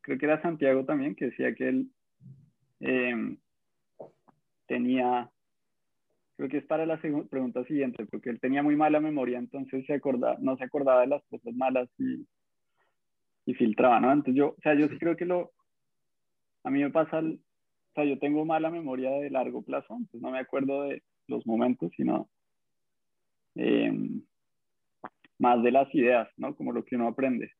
creo 0.00 0.18
que 0.18 0.26
era 0.26 0.42
Santiago 0.42 0.84
también 0.84 1.14
que 1.14 1.26
decía 1.26 1.54
que 1.54 1.68
él 1.68 1.90
eh, 2.80 3.36
tenía, 4.66 5.30
creo 6.36 6.48
que 6.48 6.58
es 6.58 6.66
para 6.66 6.86
la 6.86 7.00
pregunta 7.00 7.64
siguiente, 7.64 8.06
porque 8.06 8.30
él 8.30 8.40
tenía 8.40 8.62
muy 8.62 8.76
mala 8.76 9.00
memoria, 9.00 9.38
entonces 9.38 9.84
se 9.86 9.94
acordaba, 9.94 10.36
no 10.40 10.56
se 10.56 10.64
acordaba 10.64 11.02
de 11.02 11.08
las 11.08 11.24
cosas 11.26 11.54
malas 11.54 11.88
y, 11.98 12.26
y 13.46 13.54
filtraba, 13.54 14.00
¿no? 14.00 14.12
Entonces 14.12 14.36
yo, 14.36 14.48
o 14.50 14.60
sea, 14.62 14.74
yo 14.74 14.88
sí 14.88 14.98
creo 14.98 15.16
que 15.16 15.26
lo, 15.26 15.52
a 16.64 16.70
mí 16.70 16.82
me 16.82 16.90
pasa, 16.90 17.18
el, 17.18 17.40
o 17.90 17.92
sea, 17.94 18.04
yo 18.04 18.18
tengo 18.18 18.44
mala 18.44 18.70
memoria 18.70 19.10
de 19.10 19.30
largo 19.30 19.62
plazo, 19.62 19.94
entonces 19.94 20.20
no 20.20 20.30
me 20.30 20.38
acuerdo 20.38 20.84
de 20.84 21.02
los 21.26 21.46
momentos, 21.46 21.90
sino 21.96 22.28
em, 23.54 24.22
más 25.40 25.62
de 25.62 25.72
las 25.72 25.92
ideas, 25.94 26.28
¿no? 26.36 26.54
Como 26.54 26.72
lo 26.72 26.84
que 26.84 26.96
uno 26.96 27.08
aprende. 27.08 27.50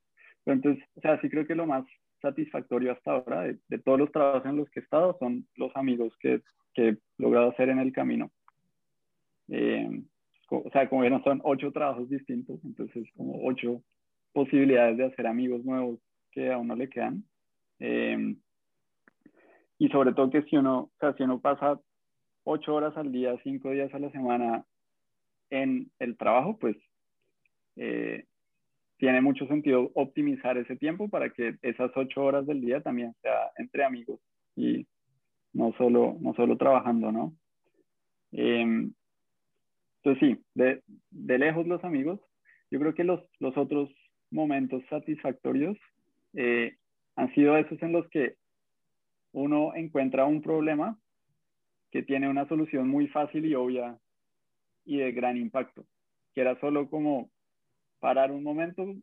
Pero 0.44 0.54
entonces, 0.54 0.84
o 0.94 1.00
sea, 1.00 1.20
sí 1.20 1.28
creo 1.28 1.46
que 1.46 1.54
lo 1.54 1.66
más 1.66 1.84
satisfactorio 2.20 2.92
hasta 2.92 3.12
ahora 3.12 3.42
de, 3.42 3.78
todos 3.78 3.98
los 3.98 4.12
trabajos 4.12 4.44
en 4.44 4.58
los 4.58 4.68
que 4.70 4.80
he 4.80 4.82
estado 4.82 5.16
son 5.18 5.46
los 5.56 5.74
amigos 5.74 6.14
que, 6.20 6.42
que 6.74 6.88
he 6.90 6.98
logrado 7.16 7.50
hacer 7.50 7.70
en 7.70 7.78
el 7.78 7.92
camino. 7.92 8.30
Em, 9.48 10.04
o 10.50 10.70
sea, 10.70 10.88
como 10.88 11.00
vieron, 11.00 11.24
son 11.24 11.40
ocho 11.42 11.72
trabajos 11.72 12.08
distintos, 12.10 12.60
entonces 12.64 13.08
como 13.16 13.46
ocho 13.46 13.82
posibilidades 14.32 14.98
de 14.98 15.06
hacer 15.06 15.26
amigos 15.26 15.64
nuevos 15.64 15.98
que 16.32 16.52
a 16.52 16.58
uno 16.58 16.76
le 16.76 16.90
quedan. 16.90 17.24
Em, 17.78 18.36
y 19.78 19.88
sobre 19.88 20.12
todo 20.12 20.30
que 20.30 20.42
si 20.42 20.56
uno, 20.56 20.80
o 20.80 20.92
sea, 21.00 21.14
si 21.14 21.22
uno 21.22 21.40
pasa 21.40 21.80
ocho 22.44 22.74
horas 22.74 22.94
al 22.98 23.10
día, 23.10 23.38
cinco 23.42 23.70
días 23.70 23.92
a 23.94 23.98
la 23.98 24.10
semana 24.10 24.64
en 25.48 25.90
el 25.98 26.18
trabajo, 26.18 26.58
pues 26.58 26.76
eh, 27.82 28.26
tiene 28.98 29.22
mucho 29.22 29.46
sentido 29.46 29.90
optimizar 29.94 30.58
ese 30.58 30.76
tiempo 30.76 31.08
para 31.08 31.30
que 31.30 31.56
esas 31.62 31.90
ocho 31.96 32.22
horas 32.22 32.46
del 32.46 32.60
día 32.60 32.82
también 32.82 33.14
sea 33.22 33.50
entre 33.56 33.84
amigos 33.84 34.20
y 34.54 34.86
no 35.54 35.72
solo, 35.78 36.18
no 36.20 36.34
solo 36.34 36.58
trabajando, 36.58 37.10
¿no? 37.10 37.34
Em, 38.32 38.92
entonces 40.02 40.20
sí, 40.20 40.44
de, 40.54 40.82
lejos 41.38 41.66
los 41.66 41.82
amigos. 41.82 42.20
Yo 42.70 42.78
creo 42.78 42.94
que 42.94 43.04
los, 43.04 43.22
los 43.38 43.56
otros 43.56 43.88
momentos 44.30 44.82
satisfactorios 44.90 45.78
eh, 46.34 46.76
han 47.16 47.34
sido 47.34 47.56
esos 47.56 47.80
en 47.82 47.92
los 47.92 48.06
que 48.10 48.34
uno 49.32 49.74
encuentra 49.74 50.26
un 50.26 50.42
problema 50.42 50.98
que 51.90 52.02
tiene 52.02 52.28
una 52.28 52.46
solución 52.46 52.88
muy 52.88 53.08
fácil 53.08 53.46
y 53.46 53.54
obvia 53.54 53.98
y 54.84 54.98
de 54.98 55.12
gran 55.12 55.38
impacto, 55.38 55.86
que 56.34 56.42
era 56.42 56.60
solo 56.60 56.90
como 56.90 57.30
parar 58.00 58.32
un 58.32 58.42
momento, 58.42 58.96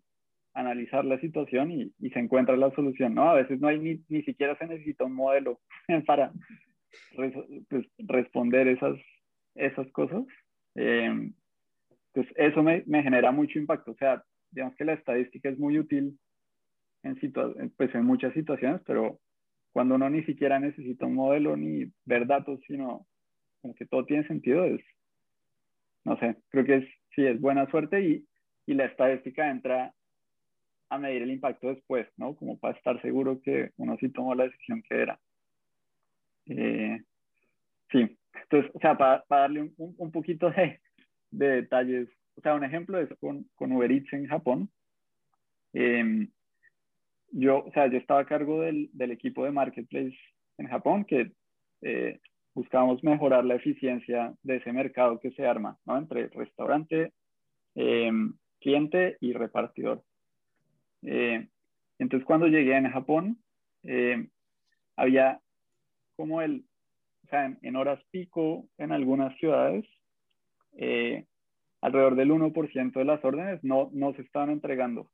analizar 0.54 1.06
la 1.06 1.20
situación 1.20 1.72
y, 1.72 1.94
y 2.00 2.10
se 2.10 2.20
encuentra 2.20 2.58
la 2.58 2.72
solución, 2.72 3.14
¿no? 3.16 3.30
A 3.30 3.36
veces 3.36 3.60
no 3.60 3.68
hay 3.68 3.80
ni, 3.80 4.04
ni 4.10 4.24
siquiera 4.24 4.58
se 4.58 4.68
necesita 4.68 5.06
un 5.06 5.14
modelo 5.14 5.60
para 6.06 6.32
pues, 7.16 7.34
responder 8.00 8.68
esas, 8.68 8.98
esas 9.56 9.88
cosas. 9.92 10.24
Eh, 10.76 11.32
pues 12.14 12.28
eso 12.36 12.64
me, 12.64 12.84
me, 12.88 13.04
genera 13.04 13.32
mucho 13.32 13.60
impacto, 13.60 13.92
o 13.92 13.96
sea, 13.96 14.24
digamos 14.52 14.76
que 14.76 14.86
la 14.86 14.94
estadística 14.94 15.50
es 15.50 15.60
muy 15.60 15.78
útil 15.78 16.18
en, 17.04 17.16
pues 17.78 17.94
en 17.94 18.06
muchas 18.06 18.34
situaciones, 18.34 18.82
pero 18.86 19.20
cuando 19.72 19.96
uno 19.96 20.10
ni 20.10 20.24
siquiera 20.24 20.60
necesita 20.60 21.06
un 21.06 21.16
modelo 21.16 21.56
ni 21.56 21.92
ver 22.06 22.26
datos, 22.26 22.60
sino 22.66 23.06
como 23.62 23.76
que 23.76 23.86
todo 23.86 24.06
tiene 24.06 24.28
sentido, 24.28 24.66
es, 24.66 24.82
no 26.06 26.18
sé, 26.18 26.38
creo 26.50 26.66
que 26.66 26.76
es, 26.78 26.86
sí, 27.16 27.26
es 27.26 27.40
buena 27.40 27.70
suerte 27.70 28.02
y, 28.02 28.27
y 28.68 28.74
la 28.74 28.86
estadística 28.86 29.50
entra 29.50 29.94
a 30.90 30.98
medir 30.98 31.24
el 31.24 31.32
impacto 31.32 31.70
después, 31.70 32.08
¿no? 32.18 32.36
Como 32.36 32.60
para 32.60 32.78
estar 32.78 33.02
seguro 33.02 33.42
que 33.42 33.72
uno 33.78 33.98
sí 34.00 34.10
tomó 34.10 34.36
la 34.36 34.44
decisión 34.44 34.84
que 34.84 35.02
era. 35.02 35.20
Eh, 36.46 37.02
sí, 37.92 38.18
entonces, 38.44 38.72
o 38.74 38.80
sea, 38.80 38.98
para, 38.98 39.26
darle 39.30 39.62
un, 39.78 39.96
un, 39.98 40.12
poquito 40.12 40.50
de, 40.52 40.80
de, 41.32 41.48
detalles, 41.48 42.10
o 42.36 42.42
sea, 42.42 42.56
un 42.56 42.64
ejemplo 42.64 43.00
es 43.00 43.10
con, 43.20 43.50
con 43.56 43.72
Uber 43.72 43.92
Eats 43.92 44.14
en 44.14 44.28
Japón. 44.28 44.70
Eh, 45.74 46.28
yo, 47.32 47.66
o 47.66 47.72
sea, 47.72 47.88
yo 47.88 47.98
estaba 47.98 48.22
a 48.22 48.26
cargo 48.26 48.62
del, 48.62 48.90
del 48.94 49.12
equipo 49.12 49.44
de 49.44 49.52
Marketplace 49.52 50.18
en 50.58 50.68
Japón 50.68 51.06
que 51.06 51.32
eh, 51.82 52.20
buscábamos 52.54 53.04
mejorar 53.04 53.46
la 53.46 53.56
eficiencia 53.56 54.34
de 54.44 54.58
ese 54.58 54.72
mercado 54.72 55.20
que 55.20 55.32
se 55.32 55.46
arma, 55.46 55.78
¿no? 55.86 55.98
Entre 55.98 56.28
restaurante, 56.30 57.14
eh, 57.76 58.12
cliente 58.60 59.18
y 59.22 59.34
repartidor. 59.34 60.04
Eh, 61.04 61.48
entonces, 62.00 62.26
cuando 62.26 62.48
llegué 62.48 62.76
en 62.76 62.92
Japón, 62.92 63.38
había 64.96 65.40
como 66.16 66.42
el, 66.42 66.66
o 67.26 67.28
sea, 67.30 67.58
en, 67.62 67.76
horas 67.76 68.04
pico 68.12 68.68
en 68.78 68.92
algunas 68.92 69.38
ciudades, 69.38 69.86
alrededor 71.82 72.16
del 72.16 72.32
1% 72.32 72.92
de 72.94 73.06
las 73.06 73.24
órdenes 73.24 73.64
no, 73.64 73.90
no 73.94 74.14
se 74.14 74.22
estaban 74.24 74.50
entregando 74.50 75.10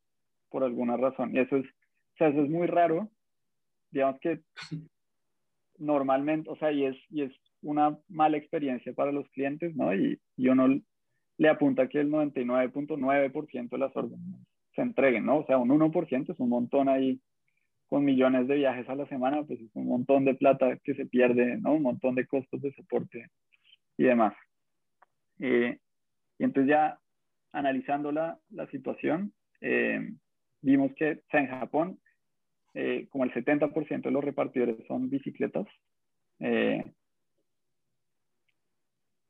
por 0.50 0.64
alguna 0.64 0.98
razón. 0.98 1.36
Y 1.36 1.40
eso 1.40 1.58
es 1.58 1.66
o 2.14 2.18
sea, 2.18 2.28
eso 2.28 2.44
es 2.44 2.50
muy 2.50 2.68
raro. 2.68 3.10
Digamos 3.92 4.20
que 4.22 4.42
normalmente, 5.78 6.50
o 6.50 6.56
sea, 6.58 6.72
y 6.72 6.86
es, 6.86 6.98
y 7.10 7.24
es 7.24 7.32
una 7.62 7.98
mala 8.08 8.38
experiencia 8.38 8.94
para 8.94 9.12
los 9.12 9.28
clientes, 9.30 9.76
¿no? 9.76 9.94
Y, 9.94 10.20
y 10.38 10.48
uno 10.48 10.80
le 11.44 11.50
apunta 11.50 11.90
que 11.90 12.00
el 12.00 12.10
99.9% 12.10 13.70
de 13.70 13.78
las 13.78 13.94
órdenes 13.98 14.40
se 14.74 14.82
entreguen, 14.82 15.26
¿no? 15.26 15.40
O 15.40 15.46
sea, 15.46 15.58
un 15.58 15.70
1% 15.70 16.32
es 16.32 16.40
un 16.40 16.48
montón 16.48 16.88
ahí 16.88 17.22
con 17.88 18.06
millones 18.06 18.48
de 18.48 18.56
viajes 18.56 18.88
a 18.88 18.96
la 18.96 19.06
semana, 19.08 19.44
pues 19.44 19.60
es 19.60 19.70
un 19.76 19.88
montón 19.88 20.24
de 20.24 20.36
plata 20.36 20.78
que 20.86 20.96
se 20.96 21.06
pierde, 21.06 21.58
¿no? 21.58 21.74
Un 21.74 21.84
montón 21.84 22.16
de 22.16 22.26
costos 22.26 22.62
de 22.62 22.72
soporte 22.74 23.28
y 23.98 24.04
demás. 24.06 24.34
Eh, 25.40 25.78
y 26.40 26.44
entonces 26.46 26.70
ya 26.70 26.98
analizando 27.52 28.14
la, 28.14 28.40
la 28.50 28.66
situación, 28.68 29.34
eh, 29.60 30.00
vimos 30.62 30.94
que 30.96 31.12
o 31.12 31.30
sea, 31.30 31.42
en 31.42 31.48
Japón 31.48 32.00
eh, 32.74 33.08
como 33.10 33.26
el 33.26 33.34
70% 33.34 34.02
de 34.02 34.12
los 34.12 34.24
repartidores 34.24 34.78
son 34.88 35.10
bicicletas, 35.10 35.68
eh, 36.40 36.86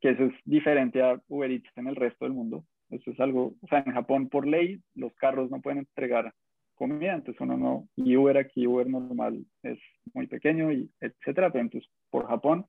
que 0.04 0.10
eso 0.10 0.26
es 0.26 0.34
diferente 0.44 1.02
a 1.02 1.18
Uber 1.30 1.50
Eats 1.50 1.70
en 1.78 1.88
el 1.88 1.96
resto 1.96 2.26
del 2.26 2.34
mundo. 2.34 2.66
Eso 2.90 3.12
es 3.12 3.20
algo, 3.22 3.56
o 3.62 3.68
sea, 3.68 3.84
en 3.86 3.94
Japón 3.94 4.28
por 4.28 4.46
ley 4.46 4.82
los 4.96 5.14
carros 5.14 5.50
no 5.50 5.62
pueden 5.62 5.80
entregar 5.80 6.34
comida, 6.76 7.14
entonces 7.14 7.40
uno 7.40 7.56
no, 7.56 7.88
y 7.96 8.18
Uber 8.18 8.38
aquí, 8.38 8.68
Uber 8.68 8.86
normal 8.86 9.46
es 9.62 9.80
muy 10.14 10.28
pequeño, 10.28 10.74
y 10.74 10.92
etcétera, 11.00 11.54
pero 11.54 11.64
entonces 11.64 11.90
por 12.10 12.28
Japón 12.28 12.66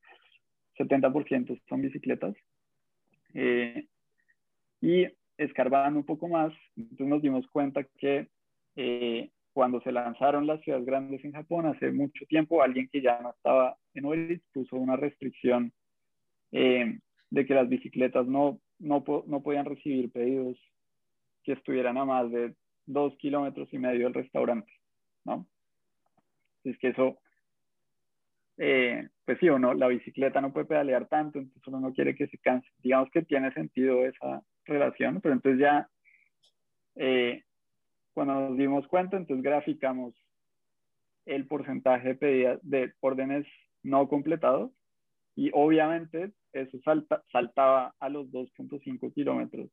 70% 0.78 1.60
son 1.68 1.82
bicicletas. 1.82 2.36
Eh, 3.34 3.88
y 4.80 5.08
escarbando 5.36 5.98
un 5.98 6.06
poco 6.06 6.28
más, 6.28 6.52
entonces 6.76 7.08
nos 7.08 7.20
dimos 7.20 7.48
cuenta 7.48 7.82
que 7.98 8.28
cuando 9.52 9.80
se 9.80 9.90
lanzaron 9.90 10.46
las 10.46 10.60
ciudades 10.60 10.86
grandes 10.86 11.24
en 11.24 11.32
Japón 11.32 11.66
hace 11.66 11.90
mucho 11.90 12.26
tiempo, 12.26 12.62
alguien 12.62 12.88
que 12.92 13.02
ya 13.02 13.20
no 13.20 13.30
estaba 13.30 13.76
en 13.92 14.04
Uber 14.04 14.40
puso 14.52 14.76
una 14.76 14.94
restricción 14.94 15.72
eh, 16.52 17.00
de 17.34 17.44
que 17.44 17.54
las 17.54 17.68
bicicletas 17.68 18.28
no, 18.28 18.60
no, 18.78 19.02
no, 19.26 19.42
podían 19.42 19.64
recibir 19.64 20.12
pedidos 20.12 20.56
que 21.42 21.52
estuvieran 21.52 21.98
a 21.98 22.04
más 22.04 22.30
de 22.30 22.54
dos 22.86 23.16
kilómetros 23.16 23.68
y 23.72 23.78
medio 23.78 24.04
del 24.04 24.14
restaurante, 24.14 24.72
¿no? 25.24 25.44
Es 26.62 26.78
que 26.78 26.90
eso, 26.90 27.18
eh, 28.58 29.08
pues 29.24 29.38
sí 29.40 29.48
o 29.48 29.58
no, 29.58 29.74
la 29.74 29.88
bicicleta 29.88 30.40
no 30.40 30.52
puede 30.52 30.66
pedalear 30.66 31.08
tanto, 31.08 31.40
entonces 31.40 31.66
uno 31.66 31.80
no 31.80 31.92
quiere 31.92 32.14
que 32.14 32.28
se 32.28 32.38
canse. 32.38 32.68
Digamos 32.78 33.10
que 33.10 33.22
tiene 33.22 33.52
sentido 33.52 34.06
esa 34.06 34.40
relación, 34.64 35.20
pero 35.20 35.34
entonces 35.34 35.60
ya 35.60 35.88
eh, 36.94 37.42
cuando 38.12 38.48
nos 38.48 38.56
dimos 38.56 38.86
cuenta, 38.86 39.16
entonces 39.16 39.42
graficamos 39.42 40.14
el 41.26 41.48
porcentaje 41.48 42.10
de 42.10 42.14
pedidas 42.14 42.60
de 42.62 42.92
órdenes 43.00 43.44
no 43.82 44.06
completados 44.08 44.70
y 45.34 45.50
obviamente 45.52 46.32
eso 46.54 46.78
saltaba 47.30 47.94
a 47.98 48.08
los 48.08 48.30
2.5 48.30 49.12
kilómetros. 49.12 49.70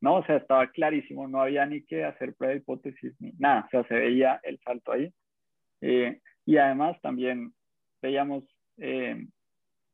No, 0.00 0.16
o 0.16 0.26
sea, 0.26 0.36
estaba 0.36 0.70
clarísimo, 0.70 1.26
no 1.26 1.40
había 1.40 1.64
ni 1.66 1.82
que 1.82 2.04
hacer 2.04 2.34
prueba 2.34 2.52
de 2.52 2.60
hipótesis 2.60 3.14
ni 3.20 3.32
nada, 3.38 3.64
o 3.66 3.70
sea, 3.70 3.84
se 3.88 3.94
veía 3.94 4.38
el 4.42 4.58
salto 4.60 4.92
ahí. 4.92 5.10
Eh, 5.80 6.20
y 6.44 6.56
además 6.58 7.00
también 7.00 7.54
veíamos 8.02 8.44
eh, 8.76 9.26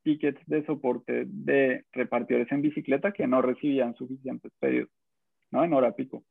tickets 0.03 0.41
de 0.47 0.65
soporte 0.67 1.25
de 1.27 1.85
repartidores 1.93 2.51
en 2.51 2.63
bicicleta 2.63 3.13
que 3.13 3.27
no 3.27 3.41
recibían 3.41 3.95
suficientes 3.95 4.53
pedidos, 4.59 4.91
¿no? 5.53 5.65
En 5.65 5.73
hora 5.73 5.95
pico. 5.95 6.25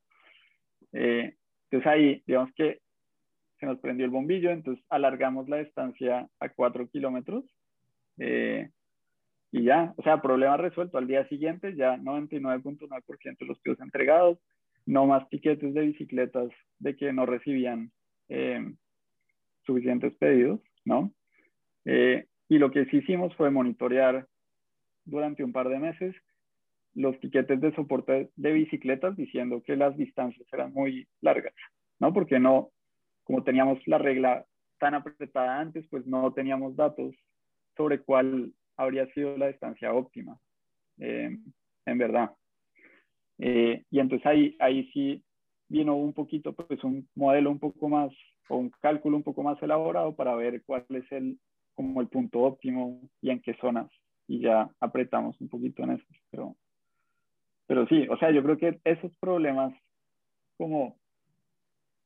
Eh, 0.91 1.35
entonces 1.69 1.87
ahí, 1.87 2.23
digamos 2.25 2.51
que 2.55 2.81
se 3.59 3.65
nos 3.65 3.79
prendió 3.79 4.05
el 4.05 4.11
bombillo, 4.11 4.51
entonces 4.51 4.83
alargamos 4.89 5.47
la 5.47 5.57
distancia 5.57 6.27
a 6.39 6.49
4 6.49 6.89
kilómetros 6.89 7.45
eh, 8.17 8.69
y 9.51 9.63
ya, 9.63 9.93
o 9.97 10.03
sea, 10.03 10.21
problema 10.21 10.57
resuelto. 10.57 10.97
Al 10.97 11.07
día 11.07 11.27
siguiente 11.27 11.75
ya 11.75 11.97
99.9% 11.97 13.37
de 13.39 13.45
los 13.45 13.59
pedidos 13.59 13.81
entregados, 13.81 14.37
no 14.85 15.05
más 15.05 15.27
tiquetes 15.29 15.73
de 15.73 15.81
bicicletas 15.81 16.49
de 16.79 16.95
que 16.95 17.13
no 17.13 17.25
recibían 17.25 17.91
eh, 18.29 18.73
suficientes 19.65 20.13
pedidos, 20.15 20.59
¿no? 20.85 21.11
y 21.85 22.59
lo 22.59 22.69
que 22.69 22.87
hicimos 22.91 23.35
fue 23.35 23.49
monitorear 23.49 24.27
durante 25.05 25.43
un 25.43 25.51
par 25.51 25.69
de 25.69 25.79
meses 25.79 26.15
los 26.93 27.19
tiquetes 27.19 27.61
de 27.61 27.73
soporte 27.75 28.29
de 28.35 28.51
bicicletas 28.51 29.15
diciendo 29.15 29.63
que 29.63 29.75
las 29.75 29.95
distancias 29.97 30.47
eran 30.51 30.73
muy 30.73 31.07
largas, 31.21 31.53
¿no? 31.99 32.13
Porque 32.13 32.39
no, 32.39 32.71
como 33.23 33.43
teníamos 33.43 33.79
la 33.87 33.97
regla 33.97 34.45
tan 34.79 34.95
apretada 34.95 35.59
antes, 35.59 35.87
pues 35.89 36.05
no 36.05 36.33
teníamos 36.33 36.75
datos 36.75 37.15
sobre 37.77 37.99
cuál 37.99 38.53
habría 38.79 39.05
sido 39.07 39.37
la 39.37 39.47
distancia 39.47 39.93
óptima, 39.93 40.39
eh, 40.99 41.37
en 41.85 41.97
verdad. 41.97 42.31
Eh, 43.37 43.83
y 43.91 43.99
entonces 43.99 44.25
ahí, 44.25 44.55
ahí 44.59 44.89
sí 44.93 45.21
vino 45.67 45.95
un 45.97 46.13
poquito, 46.13 46.53
pues 46.53 46.81
un 46.83 47.07
modelo 47.13 47.51
un 47.51 47.59
poco 47.59 47.89
más, 47.89 48.11
o 48.47 48.55
un 48.55 48.69
cálculo 48.81 49.17
un 49.17 49.23
poco 49.23 49.43
más 49.43 49.61
elaborado 49.61 50.15
para 50.15 50.33
ver 50.35 50.63
cuál 50.65 50.85
es 50.89 51.11
el, 51.11 51.37
como 51.75 51.99
el 51.99 52.07
punto 52.07 52.39
óptimo 52.39 53.01
y 53.21 53.31
en 53.31 53.41
qué 53.41 53.53
zonas. 53.55 53.91
Y 54.27 54.39
ya 54.39 54.69
apretamos 54.79 55.39
un 55.41 55.49
poquito 55.49 55.83
en 55.83 55.91
eso. 55.91 56.05
Pero, 56.31 56.55
pero 57.67 57.85
sí, 57.87 58.07
o 58.09 58.17
sea, 58.17 58.31
yo 58.31 58.41
creo 58.41 58.57
que 58.57 58.79
esos 58.85 59.11
problemas, 59.19 59.73
como 60.57 60.97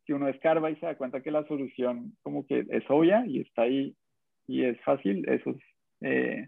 que 0.06 0.14
uno 0.16 0.28
escarba 0.28 0.72
y 0.72 0.76
se 0.78 0.88
da 0.88 0.98
cuenta 0.98 1.22
que 1.22 1.32
la 1.32 1.48
solución 1.48 2.18
como 2.24 2.46
que 2.48 2.66
es 2.70 2.84
obvia 2.90 3.26
y 3.28 3.42
está 3.42 3.62
ahí 3.62 3.96
y 4.48 4.66
es 4.66 4.80
fácil, 4.82 5.28
esos 5.30 5.56
eh, 6.02 6.48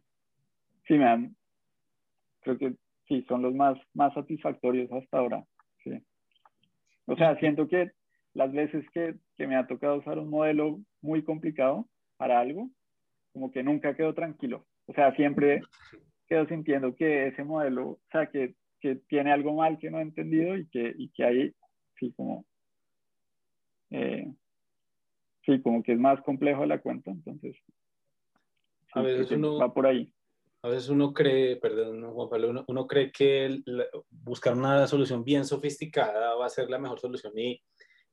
sí 0.88 0.96
me 0.96 1.06
dan, 1.06 1.36
creo 2.42 2.58
que 2.58 2.76
sí, 3.08 3.24
son 3.28 3.42
los 3.42 3.54
más, 3.54 3.78
más 3.94 4.14
satisfactorios 4.14 4.92
hasta 4.92 5.18
ahora. 5.18 5.44
Sí. 5.84 5.92
O 7.06 7.16
sea, 7.16 7.38
siento 7.40 7.68
que 7.68 7.92
las 8.34 8.52
veces 8.52 8.86
que, 8.94 9.16
que 9.38 9.48
me 9.48 9.56
ha 9.56 9.68
tocado 9.68 9.98
usar 9.98 10.20
un 10.20 10.30
modelo 10.30 10.80
muy 11.02 11.24
complicado 11.24 11.88
para 12.18 12.40
algo, 12.40 12.70
como 13.34 13.52
que 13.52 13.64
nunca 13.64 13.96
quedo 13.96 14.14
tranquilo. 14.14 14.66
O 14.88 14.94
sea, 14.94 15.16
siempre 15.16 15.62
quedo 16.28 16.48
sintiendo 16.48 16.96
que 16.96 17.28
ese 17.28 17.44
modelo, 17.44 17.90
o 17.90 18.00
sea, 18.12 18.28
que, 18.28 18.56
que 18.80 18.96
tiene 19.08 19.32
algo 19.32 19.54
mal 19.54 19.78
que 19.78 19.90
no 19.90 20.00
he 20.00 20.04
entendido 20.04 20.58
y 20.58 20.68
que, 20.68 20.94
y 20.98 21.10
que 21.10 21.24
hay, 21.24 21.56
sí, 22.00 22.14
como, 22.16 22.46
eh, 23.92 24.32
sí, 25.46 25.62
como 25.62 25.84
que 25.84 25.94
es 25.94 26.00
más 26.00 26.22
complejo 26.22 26.66
la 26.66 26.80
cuenta, 26.80 27.12
entonces, 27.12 27.56
a 28.94 29.02
veces 29.02 29.30
uno 29.32 29.58
va 29.58 29.74
por 29.74 29.86
ahí. 29.86 30.15
A 30.66 30.70
veces 30.70 30.90
uno 30.90 31.14
cree, 31.14 31.58
perdón, 31.58 32.12
Juan 32.12 32.28
Pablo, 32.28 32.66
uno, 32.68 32.88
cree 32.88 33.12
que 33.12 33.62
buscar 34.10 34.58
una 34.58 34.88
solución 34.88 35.24
bien 35.24 35.46
sofisticada 35.46 36.34
va 36.34 36.48
a 36.48 36.50
ser 36.50 36.72
la 36.72 36.80
mejor 36.80 37.00
solución 37.00 37.34
y, 37.38 37.62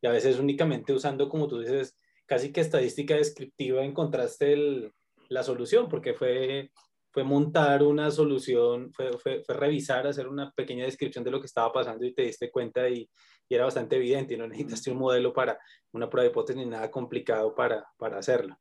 y, 0.02 0.06
a 0.06 0.10
veces 0.10 0.38
únicamente 0.38 0.92
usando, 0.92 1.30
como 1.30 1.48
tú 1.48 1.60
dices, 1.60 1.96
casi 2.26 2.52
que 2.52 2.60
estadística 2.60 3.14
descriptiva 3.14 3.82
encontraste 3.82 4.52
el, 4.52 4.92
la 5.30 5.42
solución, 5.42 5.88
porque 5.88 6.12
fue, 6.12 6.70
fue 7.10 7.24
montar 7.24 7.82
una 7.82 8.10
solución, 8.10 8.92
fue, 8.92 9.16
fue, 9.16 9.42
fue, 9.42 9.54
revisar, 9.54 10.06
hacer 10.06 10.28
una 10.28 10.52
pequeña 10.52 10.84
descripción 10.84 11.24
de 11.24 11.30
lo 11.30 11.40
que 11.40 11.46
estaba 11.46 11.72
pasando 11.72 12.04
y 12.04 12.12
te 12.12 12.20
diste 12.20 12.50
cuenta 12.50 12.86
y, 12.86 13.08
y 13.48 13.54
era 13.54 13.64
bastante 13.64 13.96
evidente 13.96 14.34
y 14.34 14.36
no 14.36 14.46
necesitaste 14.46 14.90
un 14.90 14.98
modelo 14.98 15.32
para 15.32 15.58
una 15.92 16.10
prueba 16.10 16.24
de 16.24 16.32
hipótesis 16.32 16.62
ni 16.62 16.68
nada 16.68 16.90
complicado 16.90 17.54
para, 17.54 17.82
para 17.96 18.18
hacerlo. 18.18 18.58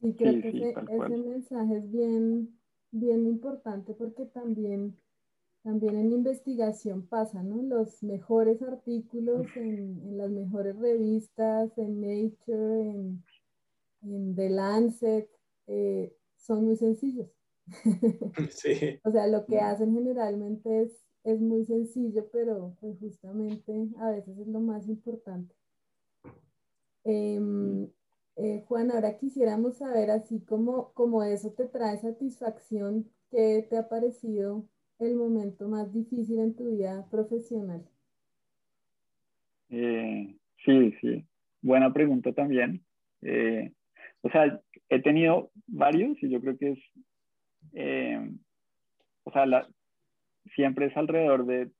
Sí, 0.00 0.14
creo 0.14 0.40
que 0.40 0.48
ese, 0.48 1.16
mensaje 1.18 1.76
es 1.76 1.90
bien, 1.90 2.58
bien 2.90 3.26
importante 3.26 3.92
porque 3.92 4.24
también, 4.24 4.96
también 5.62 5.96
en 5.96 6.10
investigación 6.12 7.06
pasa, 7.06 7.42
¿no? 7.42 7.62
Los 7.62 8.02
mejores 8.02 8.62
artículos 8.62 9.46
en, 9.56 10.00
en 10.06 10.16
las 10.16 10.30
mejores 10.30 10.76
revistas, 10.78 11.76
en 11.76 12.00
Nature, 12.00 12.90
en, 12.90 13.22
en 14.02 14.34
The 14.34 14.48
Lancet, 14.48 15.30
eh, 15.66 16.16
son 16.36 16.64
muy 16.64 16.76
sencillos. 16.76 17.28
Sí. 18.50 18.98
o 19.04 19.10
sea, 19.10 19.26
lo 19.26 19.44
que 19.44 19.58
hacen 19.60 19.92
generalmente 19.92 20.82
es, 20.82 21.04
es 21.24 21.40
muy 21.40 21.66
sencillo, 21.66 22.26
pero 22.32 22.74
pues 22.80 22.98
justamente 22.98 23.88
a 23.98 24.10
veces 24.12 24.38
es 24.38 24.46
lo 24.46 24.60
más 24.60 24.88
importante. 24.88 25.54
Eh, 27.04 27.90
eh, 28.42 28.64
Juan, 28.66 28.90
ahora 28.90 29.18
quisiéramos 29.18 29.76
saber, 29.76 30.10
así 30.10 30.40
como, 30.40 31.22
eso 31.22 31.52
te 31.52 31.66
trae 31.66 31.98
satisfacción, 31.98 33.04
¿qué 33.30 33.66
te 33.68 33.76
ha 33.76 33.86
parecido 33.86 34.64
el 34.98 35.14
momento 35.16 35.68
más 35.68 35.92
difícil 35.92 36.38
en 36.38 36.54
tu 36.54 36.70
vida 36.70 37.06
profesional? 37.10 37.84
Eh, 39.68 40.34
sí, 40.64 40.94
sí, 41.02 41.26
buena 41.60 41.92
pregunta 41.92 42.32
también. 42.32 42.82
Eh, 43.20 43.72
o 44.22 44.30
sea, 44.30 44.58
he 44.88 45.02
tenido 45.02 45.50
varios 45.66 46.16
y 46.22 46.30
yo 46.30 46.40
creo 46.40 46.56
que 46.56 46.70
es, 46.72 46.78
o 49.24 49.32
sea, 49.32 49.68
siempre 50.54 50.86
es 50.86 50.96
alrededor 50.96 51.44
de 51.44 51.70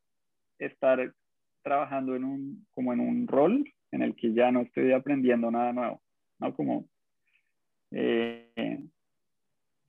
estar 0.58 1.14
trabajando 1.62 2.14
en 2.16 2.24
un, 2.24 2.66
como 2.70 2.92
en 2.92 3.00
un 3.00 3.26
rol 3.26 3.64
en 3.92 4.02
el 4.02 4.14
que 4.14 4.34
ya 4.34 4.52
no 4.52 4.60
estoy 4.60 4.92
aprendiendo 4.92 5.50
nada 5.50 5.72
nuevo. 5.72 6.02
¿No? 6.40 6.54
Como, 6.54 6.88
eh, 7.92 8.80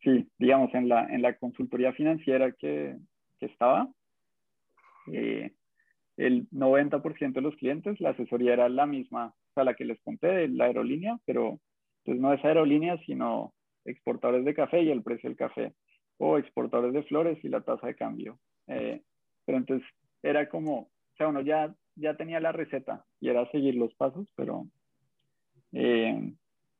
sí, 0.03 0.27
digamos, 0.37 0.73
en 0.73 0.89
la, 0.89 1.05
en 1.05 1.21
la 1.21 1.37
consultoría 1.37 1.93
financiera 1.93 2.51
que, 2.51 2.97
que 3.39 3.45
estaba, 3.45 3.89
eh, 5.11 5.51
el 6.17 6.49
90% 6.51 7.33
de 7.33 7.41
los 7.41 7.55
clientes, 7.55 7.99
la 7.99 8.11
asesoría 8.11 8.53
era 8.53 8.69
la 8.69 8.85
misma, 8.85 9.27
o 9.27 9.53
sea, 9.53 9.63
la 9.63 9.73
que 9.73 9.85
les 9.85 9.99
conté 10.01 10.27
de 10.27 10.47
la 10.49 10.65
aerolínea, 10.65 11.17
pero 11.25 11.59
pues 12.03 12.19
no 12.19 12.33
es 12.33 12.43
aerolínea, 12.43 12.97
sino 13.05 13.53
exportadores 13.85 14.45
de 14.45 14.53
café 14.53 14.81
y 14.81 14.91
el 14.91 15.03
precio 15.03 15.29
del 15.29 15.37
café, 15.37 15.73
o 16.17 16.37
exportadores 16.37 16.93
de 16.93 17.03
flores 17.03 17.43
y 17.43 17.49
la 17.49 17.61
tasa 17.61 17.87
de 17.87 17.95
cambio. 17.95 18.39
Eh, 18.67 19.01
pero 19.45 19.57
entonces 19.57 19.87
era 20.21 20.47
como, 20.49 20.79
o 20.79 21.15
sea, 21.17 21.27
uno 21.27 21.41
ya, 21.41 21.73
ya 21.95 22.15
tenía 22.15 22.39
la 22.39 22.51
receta 22.51 23.03
y 23.19 23.29
era 23.29 23.49
seguir 23.51 23.75
los 23.75 23.93
pasos, 23.95 24.27
pero 24.35 24.67
eh, 25.71 26.33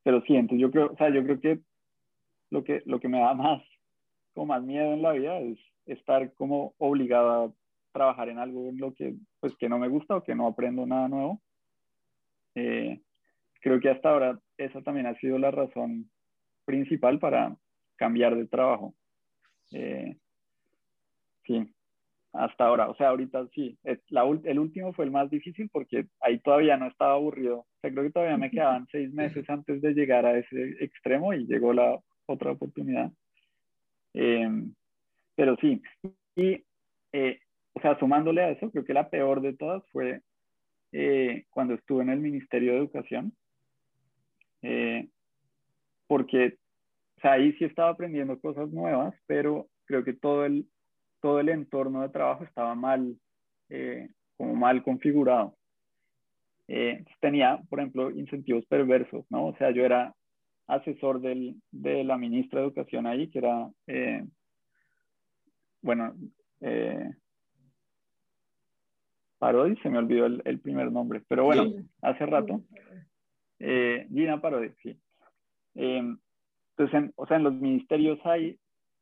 pero 0.04 0.22
sí, 0.22 0.36
entonces 0.36 0.62
yo 0.62 0.72
creo, 0.72 0.92
o 0.92 0.98
sea, 0.98 1.14
yo 1.14 1.24
creo 1.24 1.40
que 1.40 1.60
lo 2.50 2.64
que, 2.64 2.82
lo 2.86 3.00
que 3.00 3.08
me 3.08 3.20
da 3.20 3.34
más, 3.34 3.64
como 4.34 4.48
más 4.48 4.64
miedo 4.64 4.94
en 4.94 5.02
la 5.02 5.14
vida 5.14 5.40
es 5.40 5.58
estar 5.86 6.34
como 6.34 6.74
obligado 6.78 7.32
a 7.32 7.54
trabajar 7.92 8.30
en 8.30 8.40
algo 8.40 8.70
en 8.70 8.78
lo 8.78 8.94
que, 8.94 9.16
pues, 9.40 9.56
que 9.58 9.70
no 9.70 9.78
me 9.80 9.90
gusta 9.90 10.18
o 10.18 10.24
que 10.24 10.36
no 10.36 10.48
aprendo 10.48 10.86
nada 10.86 11.08
nuevo. 11.08 11.42
Eh, 12.56 13.02
creo 13.62 13.80
que 13.80 13.90
hasta 13.90 14.10
ahora 14.10 14.40
esa 14.58 14.82
también 14.82 15.08
ha 15.08 15.16
sido 15.16 15.38
la 15.38 15.52
razón 15.52 16.10
principal 16.66 17.20
para 17.20 17.56
cambiar 17.96 18.36
de 18.36 18.48
trabajo. 18.48 18.94
Eh, 19.72 20.18
sí, 21.46 21.74
hasta 22.34 22.65
ahora. 22.65 22.89
O 22.89 22.96
sea, 22.96 23.10
ahorita 23.10 23.48
sí, 23.54 23.78
el 23.84 24.60
último 24.60 24.94
fue 24.94 25.06
el 25.06 25.12
más 25.12 25.30
difícil 25.30 25.70
porque 25.72 26.06
ahí 26.22 26.39
todavía 26.39 26.78
no 26.78 26.88
estaba 26.88 27.13
aburrido. 27.13 27.60
O 27.60 27.67
sea, 27.82 27.91
creo 27.91 28.04
que 28.04 28.12
todavía 28.12 28.38
me 28.38 28.52
quedaban 28.52 28.88
seis 28.91 29.12
meses 29.13 29.50
antes 29.50 29.82
de 29.82 29.94
llegar 29.94 30.26
a 30.26 30.38
ese 30.38 30.76
extremo 30.80 31.34
y 31.34 31.46
llegó 31.46 31.74
la 31.74 32.00
otra 32.26 32.52
oportunidad. 32.52 33.12
Em, 34.13 34.74
pero 35.36 35.56
sí, 35.62 35.82
y, 36.36 36.63
eh, 37.13 37.39
o 37.74 37.82
sea, 37.82 37.98
sumándole 38.00 38.41
a 38.41 38.52
eso, 38.52 38.72
creo 38.72 38.86
que 38.86 38.94
la 38.94 39.10
peor 39.10 39.41
de 39.41 39.54
todas 39.54 39.84
fue 39.91 40.22
eh, 40.91 41.46
cuando 41.50 41.74
estuve 41.74 42.04
en 42.04 42.10
el 42.10 42.20
Ministerio 42.20 42.74
de 42.74 42.80
Educación, 42.80 43.34
eh, 44.62 45.08
porque 46.08 46.58
o 47.17 47.22
sea, 47.22 47.34
ahí 47.34 47.54
sí 47.54 47.65
estaba 47.65 47.91
aprendiendo 47.91 48.39
cosas 48.39 48.70
nuevas, 48.72 49.13
pero 49.28 49.67
creo 49.86 50.04
que 50.04 50.13
todo 50.13 50.44
el 50.44 50.65
todo 51.22 51.40
el 51.40 51.50
entorno 51.50 52.02
de 52.02 52.10
trabajo 52.10 52.44
estaba 52.44 52.76
mal, 52.76 53.16
eh, 53.70 54.10
como 54.36 54.56
mal 54.56 54.84
configurado. 54.84 55.56
Eh, 56.68 57.04
tenía, 57.20 57.62
por 57.70 57.80
ejemplo, 57.80 58.12
incentivos 58.12 58.66
perversos, 58.66 59.26
¿no? 59.30 59.48
O 59.48 59.56
sea, 59.58 59.72
yo 59.72 59.86
era 59.86 60.14
asesor 60.68 61.22
del, 61.22 61.62
de 61.72 62.04
la 62.04 62.18
ministra 62.18 62.60
de 62.60 62.68
Educación 62.68 63.06
ahí, 63.08 63.30
que 63.30 63.40
era, 63.40 63.70
eh, 63.88 64.26
bueno, 65.82 66.16
Parodi, 69.38 69.76
se 69.78 69.90
me 69.90 69.98
olvidó 69.98 70.28
el, 70.28 70.60
primer 70.60 70.92
nombre, 70.92 71.22
pero 71.28 71.46
bueno, 71.46 71.64
hace 72.02 72.26
rato. 72.26 72.62
Gina 73.60 74.40
Parodi, 74.40 74.70
sí. 74.82 74.98
entonces, 75.74 77.12
o 77.16 77.26
sea, 77.26 77.38
en 77.38 77.44
los 77.44 77.54
ministerios 77.56 78.20
hay 78.24 78.58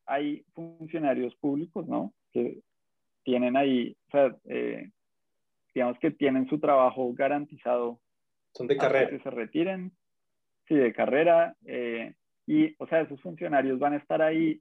hay 0.09 0.43
funcionarios 0.53 1.35
públicos, 1.35 1.87
¿no? 1.87 2.13
Que 2.33 2.61
tienen 3.23 3.55
ahí, 3.55 3.95
o 4.07 4.11
sea, 4.11 4.35
eh, 4.45 4.89
digamos 5.73 5.99
que 5.99 6.11
tienen 6.11 6.47
su 6.49 6.59
trabajo 6.59 7.13
garantizado. 7.13 7.99
Son 8.53 8.67
de 8.67 8.75
carrera. 8.75 9.09
Que 9.09 9.19
se 9.19 9.29
retiren, 9.29 9.91
sí, 10.67 10.75
de 10.75 10.93
carrera. 10.93 11.55
Eh, 11.65 12.15
y, 12.47 12.75
o 12.79 12.87
sea, 12.87 13.01
esos 13.01 13.21
funcionarios 13.21 13.77
van 13.77 13.93
a 13.93 13.97
estar 13.97 14.21
ahí 14.21 14.59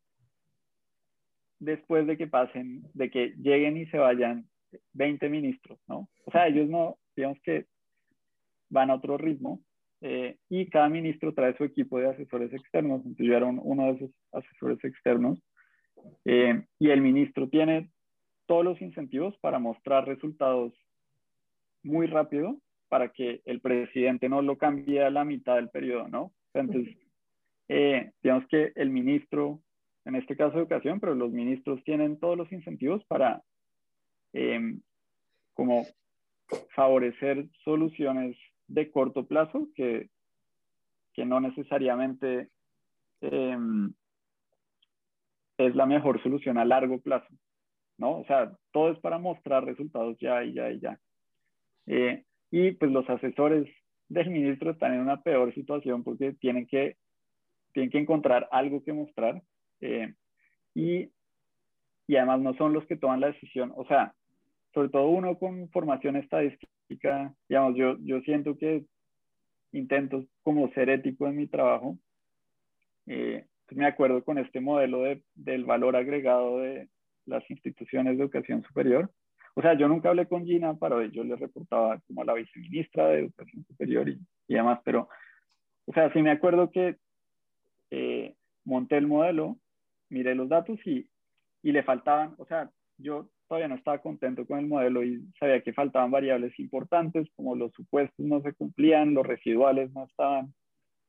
después 1.58 2.06
de 2.06 2.18
que 2.18 2.26
pasen, 2.26 2.82
de 2.92 3.10
que 3.10 3.34
lleguen 3.38 3.78
y 3.78 3.86
se 3.86 3.98
vayan 3.98 4.46
20 4.92 5.28
ministros, 5.30 5.78
¿no? 5.88 6.08
O 6.26 6.30
sea, 6.30 6.46
ellos 6.46 6.68
no, 6.68 6.98
digamos 7.16 7.40
que 7.42 7.66
van 8.68 8.90
a 8.90 8.96
otro 8.96 9.16
ritmo 9.16 9.60
eh, 10.00 10.36
y 10.48 10.66
cada 10.70 10.88
ministro 10.88 11.34
trae 11.34 11.56
su 11.56 11.64
equipo 11.64 11.98
de 11.98 12.08
asesores 12.08 12.52
externos. 12.52 12.98
Entonces 12.98 13.26
yo 13.26 13.36
era 13.36 13.46
uno 13.46 13.84
de 13.86 13.90
esos 13.92 14.10
asesores 14.32 14.82
externos. 14.84 15.38
Eh, 16.24 16.62
y 16.78 16.90
el 16.90 17.00
ministro 17.00 17.48
tiene 17.48 17.90
todos 18.46 18.64
los 18.64 18.80
incentivos 18.80 19.36
para 19.38 19.58
mostrar 19.58 20.06
resultados 20.06 20.72
muy 21.82 22.06
rápido 22.06 22.60
para 22.88 23.10
que 23.10 23.42
el 23.44 23.60
presidente 23.60 24.28
no 24.28 24.40
lo 24.40 24.56
cambie 24.56 25.04
a 25.04 25.10
la 25.10 25.24
mitad 25.24 25.56
del 25.56 25.68
periodo, 25.68 26.08
¿no? 26.08 26.32
Entonces, 26.54 26.96
eh, 27.68 28.12
digamos 28.22 28.46
que 28.48 28.72
el 28.76 28.90
ministro, 28.90 29.60
en 30.06 30.16
este 30.16 30.36
caso 30.36 30.52
de 30.52 30.60
educación, 30.60 31.00
pero 31.00 31.14
los 31.14 31.30
ministros 31.30 31.82
tienen 31.84 32.18
todos 32.18 32.38
los 32.38 32.50
incentivos 32.50 33.04
para 33.04 33.42
em, 34.32 34.80
como 35.52 35.84
favorecer 36.74 37.46
soluciones 37.64 38.36
de 38.68 38.90
corto 38.90 39.26
plazo 39.26 39.68
que, 39.74 40.10
que 41.14 41.24
no 41.24 41.40
necesariamente 41.40 42.48
em, 43.20 43.92
es 45.56 45.74
la 45.74 45.86
mejor 45.86 46.22
solución 46.22 46.58
a 46.58 46.64
largo 46.64 47.00
plazo, 47.00 47.28
¿no? 47.96 48.20
O 48.20 48.24
sea, 48.26 48.52
todo 48.72 48.92
es 48.92 48.98
para 49.00 49.18
mostrar 49.18 49.64
resultados 49.64 50.16
ya 50.20 50.44
y 50.44 50.52
ya 50.52 50.70
y 50.70 50.80
ya. 50.80 51.00
Eh, 51.86 52.24
y 52.50 52.72
pues 52.72 52.92
los 52.92 53.08
asesores 53.10 53.68
del 54.08 54.30
ministro 54.30 54.70
están 54.70 54.94
en 54.94 55.00
una 55.00 55.22
peor 55.22 55.52
situación 55.54 56.04
porque 56.04 56.32
tienen 56.34 56.66
que, 56.66 56.96
tienen 57.72 57.90
que 57.90 57.98
encontrar 57.98 58.48
algo 58.52 58.82
que 58.82 58.92
mostrar 58.92 59.42
eh, 59.80 60.14
y, 60.74 61.10
y 62.06 62.16
además 62.16 62.40
no 62.40 62.54
son 62.54 62.72
los 62.72 62.86
que 62.86 62.96
toman 62.96 63.20
la 63.20 63.28
decisión. 63.28 63.72
O 63.76 63.84
sea, 63.86 64.14
sobre 64.72 64.90
todo 64.90 65.08
uno 65.08 65.38
con 65.38 65.68
formación 65.70 66.16
estadística, 66.16 66.70
digamos, 66.88 67.76
yo, 67.76 67.96
yo 68.00 68.20
siento 68.22 68.56
que 68.56 68.84
intento 69.72 70.24
como 70.42 70.70
ser 70.72 70.88
ético 70.90 71.26
en 71.26 71.36
mi 71.36 71.46
trabajo. 71.46 71.98
Eh, 73.06 73.44
pues 73.66 73.76
me 73.76 73.86
acuerdo 73.86 74.24
con 74.24 74.38
este 74.38 74.60
modelo 74.60 75.02
de, 75.02 75.22
del 75.34 75.64
valor 75.64 75.96
agregado 75.96 76.60
de 76.60 76.88
las 77.26 77.48
instituciones 77.50 78.16
de 78.16 78.24
educación 78.24 78.62
superior. 78.62 79.10
O 79.54 79.60
sea, 79.60 79.76
yo 79.76 79.88
nunca 79.88 80.08
hablé 80.08 80.26
con 80.26 80.46
Gina 80.46 80.74
para 80.74 81.04
yo 81.06 81.24
le 81.24 81.36
reportaba 81.36 82.00
como 82.06 82.22
a 82.22 82.24
la 82.24 82.34
viceministra 82.34 83.08
de 83.08 83.20
Educación 83.20 83.64
Superior 83.66 84.08
y, 84.08 84.18
y 84.46 84.54
demás, 84.54 84.80
pero, 84.84 85.08
o 85.84 85.92
sea, 85.92 86.12
sí 86.12 86.22
me 86.22 86.30
acuerdo 86.30 86.70
que 86.70 86.96
eh, 87.90 88.34
monté 88.64 88.96
el 88.98 89.06
modelo, 89.06 89.58
miré 90.10 90.34
los 90.34 90.48
datos 90.48 90.78
y, 90.86 91.10
y 91.62 91.72
le 91.72 91.82
faltaban, 91.82 92.34
o 92.38 92.46
sea, 92.46 92.70
yo 92.98 93.28
todavía 93.48 93.68
no 93.68 93.76
estaba 93.76 93.98
contento 93.98 94.46
con 94.46 94.58
el 94.58 94.66
modelo 94.66 95.02
y 95.02 95.24
sabía 95.38 95.62
que 95.62 95.72
faltaban 95.72 96.10
variables 96.10 96.56
importantes, 96.58 97.28
como 97.34 97.56
los 97.56 97.72
supuestos 97.72 98.24
no 98.24 98.42
se 98.42 98.52
cumplían, 98.52 99.14
los 99.14 99.26
residuales 99.26 99.90
no 99.92 100.04
estaban 100.04 100.54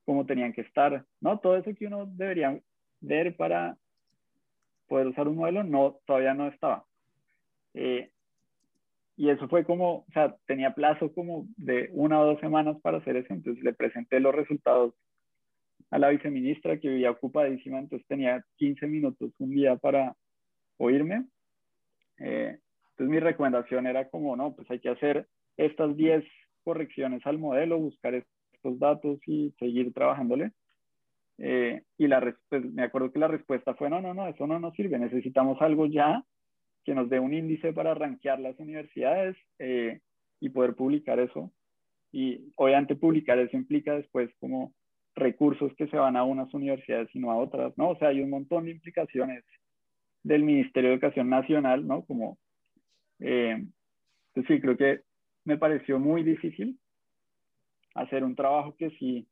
como 0.04 0.26
tenían 0.26 0.52
que 0.52 0.62
estar, 0.62 1.04
¿no? 1.20 1.38
Todo 1.38 1.56
eso 1.56 1.70
que 1.74 1.86
uno 1.86 2.06
debería 2.06 2.58
ver 3.00 3.36
para 3.36 3.76
poder 4.88 5.06
usar 5.08 5.28
un 5.28 5.36
modelo, 5.36 5.62
no, 5.62 5.98
todavía 6.06 6.34
no 6.34 6.48
estaba. 6.48 6.84
Eh, 7.74 8.10
y 9.16 9.28
eso 9.28 9.46
fue 9.48 9.64
como, 9.64 9.98
o 9.98 10.06
sea, 10.12 10.34
tenía 10.46 10.74
plazo 10.74 11.12
como 11.12 11.46
de 11.56 11.90
una 11.92 12.20
o 12.20 12.26
dos 12.26 12.40
semanas 12.40 12.76
para 12.80 12.98
hacer 12.98 13.16
eso, 13.16 13.34
entonces 13.34 13.62
le 13.62 13.74
presenté 13.74 14.18
los 14.18 14.34
resultados 14.34 14.94
a 15.90 15.98
la 15.98 16.08
viceministra 16.08 16.80
que 16.80 16.88
vivía 16.88 17.10
ocupadísima, 17.10 17.78
entonces 17.78 18.06
tenía 18.08 18.42
15 18.56 18.86
minutos 18.86 19.32
un 19.38 19.50
día 19.50 19.76
para 19.76 20.16
oírme 20.78 21.26
eh, 22.20 22.58
entonces 22.90 23.08
mi 23.08 23.18
recomendación 23.18 23.86
era 23.86 24.08
como, 24.08 24.36
no, 24.36 24.54
pues 24.54 24.70
hay 24.70 24.78
que 24.78 24.90
hacer 24.90 25.26
estas 25.56 25.96
10 25.96 26.24
correcciones 26.64 27.26
al 27.26 27.38
modelo, 27.38 27.78
buscar 27.78 28.14
estos 28.14 28.78
datos 28.78 29.18
y 29.26 29.54
seguir 29.58 29.92
trabajándole. 29.92 30.52
Eh, 31.38 31.82
y 31.96 32.06
la 32.06 32.36
pues, 32.50 32.64
me 32.64 32.82
acuerdo 32.82 33.10
que 33.10 33.18
la 33.18 33.28
respuesta 33.28 33.74
fue, 33.74 33.88
no, 33.88 34.02
no, 34.02 34.12
no, 34.12 34.28
eso 34.28 34.46
no 34.46 34.60
nos 34.60 34.74
sirve, 34.74 34.98
necesitamos 34.98 35.60
algo 35.62 35.86
ya 35.86 36.22
que 36.84 36.94
nos 36.94 37.08
dé 37.08 37.18
un 37.18 37.32
índice 37.32 37.72
para 37.72 37.94
rankear 37.94 38.38
las 38.40 38.58
universidades 38.58 39.36
eh, 39.58 40.00
y 40.38 40.50
poder 40.50 40.74
publicar 40.74 41.18
eso. 41.18 41.50
Y 42.12 42.52
obviamente 42.56 42.96
publicar 42.96 43.38
eso 43.38 43.56
implica 43.56 43.94
después 43.94 44.30
como 44.40 44.74
recursos 45.14 45.72
que 45.76 45.88
se 45.88 45.96
van 45.96 46.16
a 46.16 46.24
unas 46.24 46.52
universidades 46.52 47.08
y 47.14 47.18
no 47.18 47.30
a 47.30 47.36
otras, 47.36 47.76
¿no? 47.78 47.90
O 47.90 47.96
sea, 47.96 48.08
hay 48.08 48.20
un 48.20 48.30
montón 48.30 48.64
de 48.64 48.72
implicaciones 48.72 49.44
del 50.22 50.42
Ministerio 50.42 50.90
de 50.90 50.94
Educación 50.96 51.28
Nacional, 51.28 51.86
¿no? 51.86 52.04
Como, 52.04 52.38
eh, 53.20 53.64
pues 54.34 54.46
sí, 54.46 54.60
creo 54.60 54.76
que 54.76 55.00
me 55.44 55.58
pareció 55.58 55.98
muy 55.98 56.22
difícil 56.22 56.78
hacer 57.94 58.24
un 58.24 58.36
trabajo 58.36 58.76
que 58.76 58.90
sí, 58.90 59.26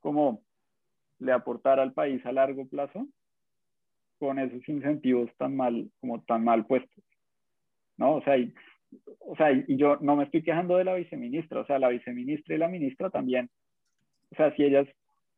como 0.00 0.42
le 1.18 1.32
aportara 1.32 1.82
al 1.82 1.92
país 1.92 2.24
a 2.26 2.32
largo 2.32 2.66
plazo 2.66 3.06
con 4.18 4.38
esos 4.38 4.68
incentivos 4.68 5.30
tan 5.36 5.56
mal, 5.56 5.90
como 6.00 6.22
tan 6.22 6.44
mal 6.44 6.66
puestos, 6.66 7.04
¿no? 7.96 8.16
O 8.16 8.22
sea, 8.22 8.36
o 9.20 9.36
sea, 9.36 9.52
y 9.52 9.76
yo 9.76 9.96
no 10.00 10.16
me 10.16 10.24
estoy 10.24 10.42
quejando 10.42 10.76
de 10.76 10.84
la 10.84 10.94
viceministra, 10.94 11.60
o 11.60 11.66
sea, 11.66 11.78
la 11.78 11.88
viceministra 11.88 12.54
y 12.54 12.58
la 12.58 12.68
ministra 12.68 13.10
también, 13.10 13.48
o 14.32 14.36
sea, 14.36 14.54
si 14.56 14.64
ellas 14.64 14.86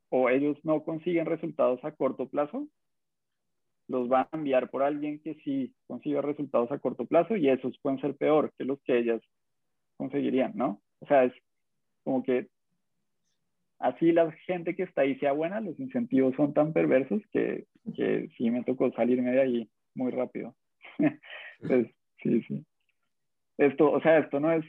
o 0.08 0.28
ellos 0.28 0.58
no 0.64 0.82
consiguen 0.82 1.26
resultados 1.26 1.82
a 1.84 1.92
corto 1.92 2.28
plazo, 2.28 2.66
los 3.92 4.08
van 4.08 4.26
a 4.32 4.36
enviar 4.36 4.70
por 4.70 4.82
alguien 4.82 5.20
que 5.20 5.34
sí 5.44 5.74
consiga 5.86 6.22
resultados 6.22 6.72
a 6.72 6.78
corto 6.78 7.04
plazo 7.04 7.36
y 7.36 7.50
esos 7.50 7.78
pueden 7.82 8.00
ser 8.00 8.16
peor 8.16 8.50
que 8.56 8.64
los 8.64 8.80
que 8.84 8.98
ellas 8.98 9.20
conseguirían, 9.98 10.52
¿no? 10.54 10.80
O 11.00 11.06
sea, 11.06 11.24
es 11.24 11.34
como 12.02 12.22
que 12.22 12.48
así 13.78 14.10
la 14.10 14.32
gente 14.46 14.74
que 14.74 14.84
está 14.84 15.02
ahí 15.02 15.18
sea 15.18 15.32
buena, 15.32 15.60
los 15.60 15.78
incentivos 15.78 16.34
son 16.36 16.54
tan 16.54 16.72
perversos 16.72 17.20
que, 17.32 17.66
que 17.94 18.30
sí 18.38 18.50
me 18.50 18.64
tocó 18.64 18.90
salirme 18.92 19.30
de 19.32 19.40
ahí 19.42 19.70
muy 19.94 20.10
rápido. 20.10 20.56
pues, 21.60 21.86
sí, 22.22 22.42
sí. 22.48 22.64
Esto, 23.58 23.90
o 23.90 24.00
sea, 24.00 24.20
esto 24.20 24.40
no 24.40 24.52
es, 24.52 24.64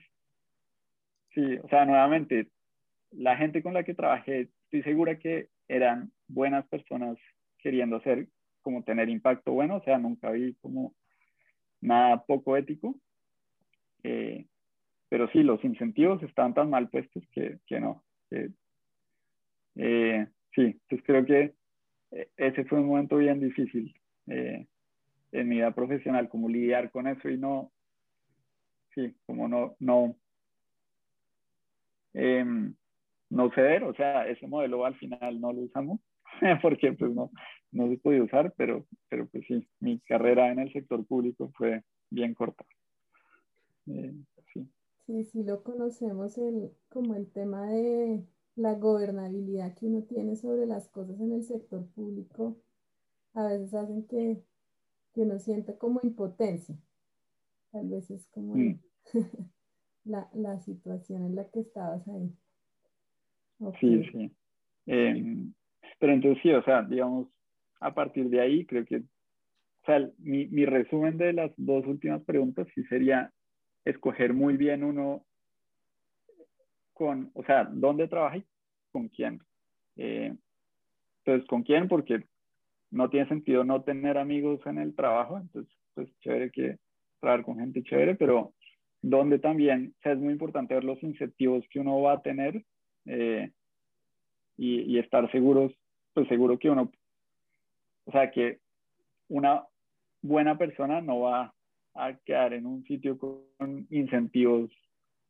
sí, 1.34 1.58
o 1.64 1.68
sea, 1.70 1.86
nuevamente, 1.86 2.50
la 3.12 3.38
gente 3.38 3.64
con 3.64 3.74
la 3.74 3.86
que 3.86 3.94
trabajé, 3.94 4.50
estoy 4.66 4.84
segura 4.84 5.18
que 5.18 5.48
eran 5.70 6.12
buenas 6.28 6.68
personas 6.68 7.18
queriendo 7.60 7.96
hacer 7.96 8.28
como 8.64 8.84
tener 8.84 9.10
impacto 9.10 9.52
bueno, 9.52 9.78
o 9.78 9.84
sea, 9.84 10.00
nunca 10.00 10.32
vi 10.32 10.56
como 10.56 10.96
nada 11.82 12.24
poco 12.24 12.58
ético. 12.58 12.96
Eh, 14.04 14.48
pero 15.10 15.30
sí, 15.30 15.44
los 15.44 15.64
incentivos 15.64 16.24
están 16.24 16.56
tan 16.56 16.70
mal 16.70 16.90
puestos 16.90 17.24
que, 17.32 17.60
que 17.68 17.80
no. 17.80 18.04
Eh, 19.76 20.28
sí, 20.56 20.62
entonces 20.62 21.04
creo 21.06 21.26
que 21.26 21.54
eh, 22.12 22.30
ese 22.38 22.66
fue 22.66 22.80
un 22.80 22.88
momento 22.88 23.18
bien 23.18 23.40
difícil 23.40 23.94
en 24.26 24.68
mi 25.50 25.58
vida 25.58 25.72
profesional, 25.72 26.30
como 26.30 26.48
lidiar 26.48 26.90
con 26.92 27.08
eso 27.08 27.30
y 27.30 27.38
no, 27.38 27.72
sí, 28.96 29.14
como 29.26 29.48
no, 29.48 29.76
no, 29.80 30.16
em, 32.14 32.74
no 33.30 33.52
ceder, 33.52 33.84
o 33.84 33.94
sea, 33.96 34.28
ese 34.28 34.48
modelo 34.48 34.86
al 34.86 34.96
final 34.96 35.42
no 35.42 35.52
lo 35.52 35.62
usamos 35.62 36.00
porque 36.62 36.94
pues 36.94 37.12
no, 37.14 37.32
no 37.72 37.90
se 37.90 37.98
podía 37.98 38.24
usar, 38.24 38.54
pero, 38.58 38.86
pero 39.10 39.28
pues 39.28 39.46
sí, 39.48 39.68
mi 39.80 40.00
carrera 40.00 40.52
en 40.52 40.60
el 40.60 40.72
sector 40.72 41.06
público 41.06 41.52
fue 41.58 41.84
bien 42.10 42.34
corta. 42.34 42.66
Eh, 43.88 44.14
sí. 44.54 44.70
sí, 45.26 45.44
lo 45.44 45.64
conocemos 45.64 46.38
el, 46.38 46.72
como 46.90 47.16
el 47.16 47.30
tema 47.32 47.68
de 47.68 48.24
la 48.56 48.76
gobernabilidad 48.76 49.76
que 49.76 49.88
uno 49.88 50.04
tiene 50.04 50.36
sobre 50.36 50.66
las 50.66 50.88
cosas 50.90 51.20
en 51.20 51.34
el 51.34 51.44
sector 51.44 51.86
público, 51.88 52.58
a 53.34 53.48
veces 53.48 53.74
hacen 53.74 54.06
que, 54.08 54.44
que 55.14 55.22
uno 55.22 55.40
sienta 55.40 55.78
como 55.78 56.00
impotencia. 56.04 56.76
Tal 57.72 57.90
vez 57.90 58.12
es 58.12 58.28
como 58.28 58.56
mm. 58.56 58.80
la, 60.06 60.30
la, 60.34 60.60
situación 60.60 61.26
en 61.26 61.36
la 61.36 61.50
que 61.50 61.62
estabas 61.62 62.08
ahí. 62.08 62.32
Sí, 63.80 64.04
sí. 64.12 64.36
Em, 64.86 65.54
pero 66.00 66.14
entonces 66.14 66.42
sí, 66.44 66.52
o 66.52 66.64
sea, 66.64 66.84
digamos, 66.84 67.28
a 67.80 67.94
partir 67.94 68.30
de 68.30 68.42
ahí, 68.42 68.66
creo 68.66 68.86
que, 68.86 68.98
o 68.98 69.86
sea, 69.86 70.10
mi, 70.20 70.48
mi 70.48 70.66
resumen 70.66 71.18
de 71.18 71.34
las 71.34 71.52
dos 71.58 71.86
últimas 71.86 72.24
preguntas 72.24 72.68
sí 72.74 72.84
sería 72.86 73.32
escoger 73.86 74.34
muy 74.34 74.58
bien 74.58 74.84
uno 74.84 75.26
con, 76.94 77.32
o 77.34 77.44
sea, 77.44 77.66
dónde 77.66 78.08
trabaja 78.08 78.38
y 78.38 78.46
con 78.92 79.10
quién. 79.10 79.42
Eh, 79.98 80.34
entonces, 81.20 81.48
¿con 81.48 81.64
quién? 81.64 81.88
Porque 81.88 82.24
no 82.92 83.10
tiene 83.10 83.28
sentido 83.28 83.64
no 83.64 83.84
tener 83.84 84.18
amigos 84.18 84.62
en 84.66 84.78
el 84.78 84.96
trabajo, 84.96 85.38
entonces, 85.38 85.74
pues 85.96 86.10
chévere 86.20 86.52
que 86.52 86.78
trabajar 87.20 87.46
con 87.46 87.60
gente 87.60 87.84
chévere, 87.84 88.16
pero 88.16 88.54
donde 89.02 89.40
también 89.40 89.94
o 89.98 90.02
sea, 90.02 90.14
es 90.14 90.20
muy 90.20 90.34
importante 90.34 90.74
ver 90.74 90.84
los 90.84 91.02
incentivos 91.04 91.66
que 91.70 91.80
uno 91.80 92.02
va 92.02 92.14
a 92.14 92.22
tener 92.22 92.64
eh, 93.06 93.52
y, 94.58 94.82
y, 94.82 95.00
estar 95.00 95.30
seguros, 95.32 95.74
pues 96.14 96.28
seguro 96.28 96.58
que 96.60 96.70
uno 96.70 96.92
o 98.06 98.12
sea 98.12 98.32
que 98.32 98.60
una 99.30 99.66
buena 100.22 100.58
persona 100.58 101.02
no 101.02 101.22
va 101.22 101.54
a 101.96 102.14
quedar 102.26 102.54
en 102.54 102.66
un 102.66 102.84
sitio 102.86 103.18
con 103.18 103.88
incentivos 103.90 104.72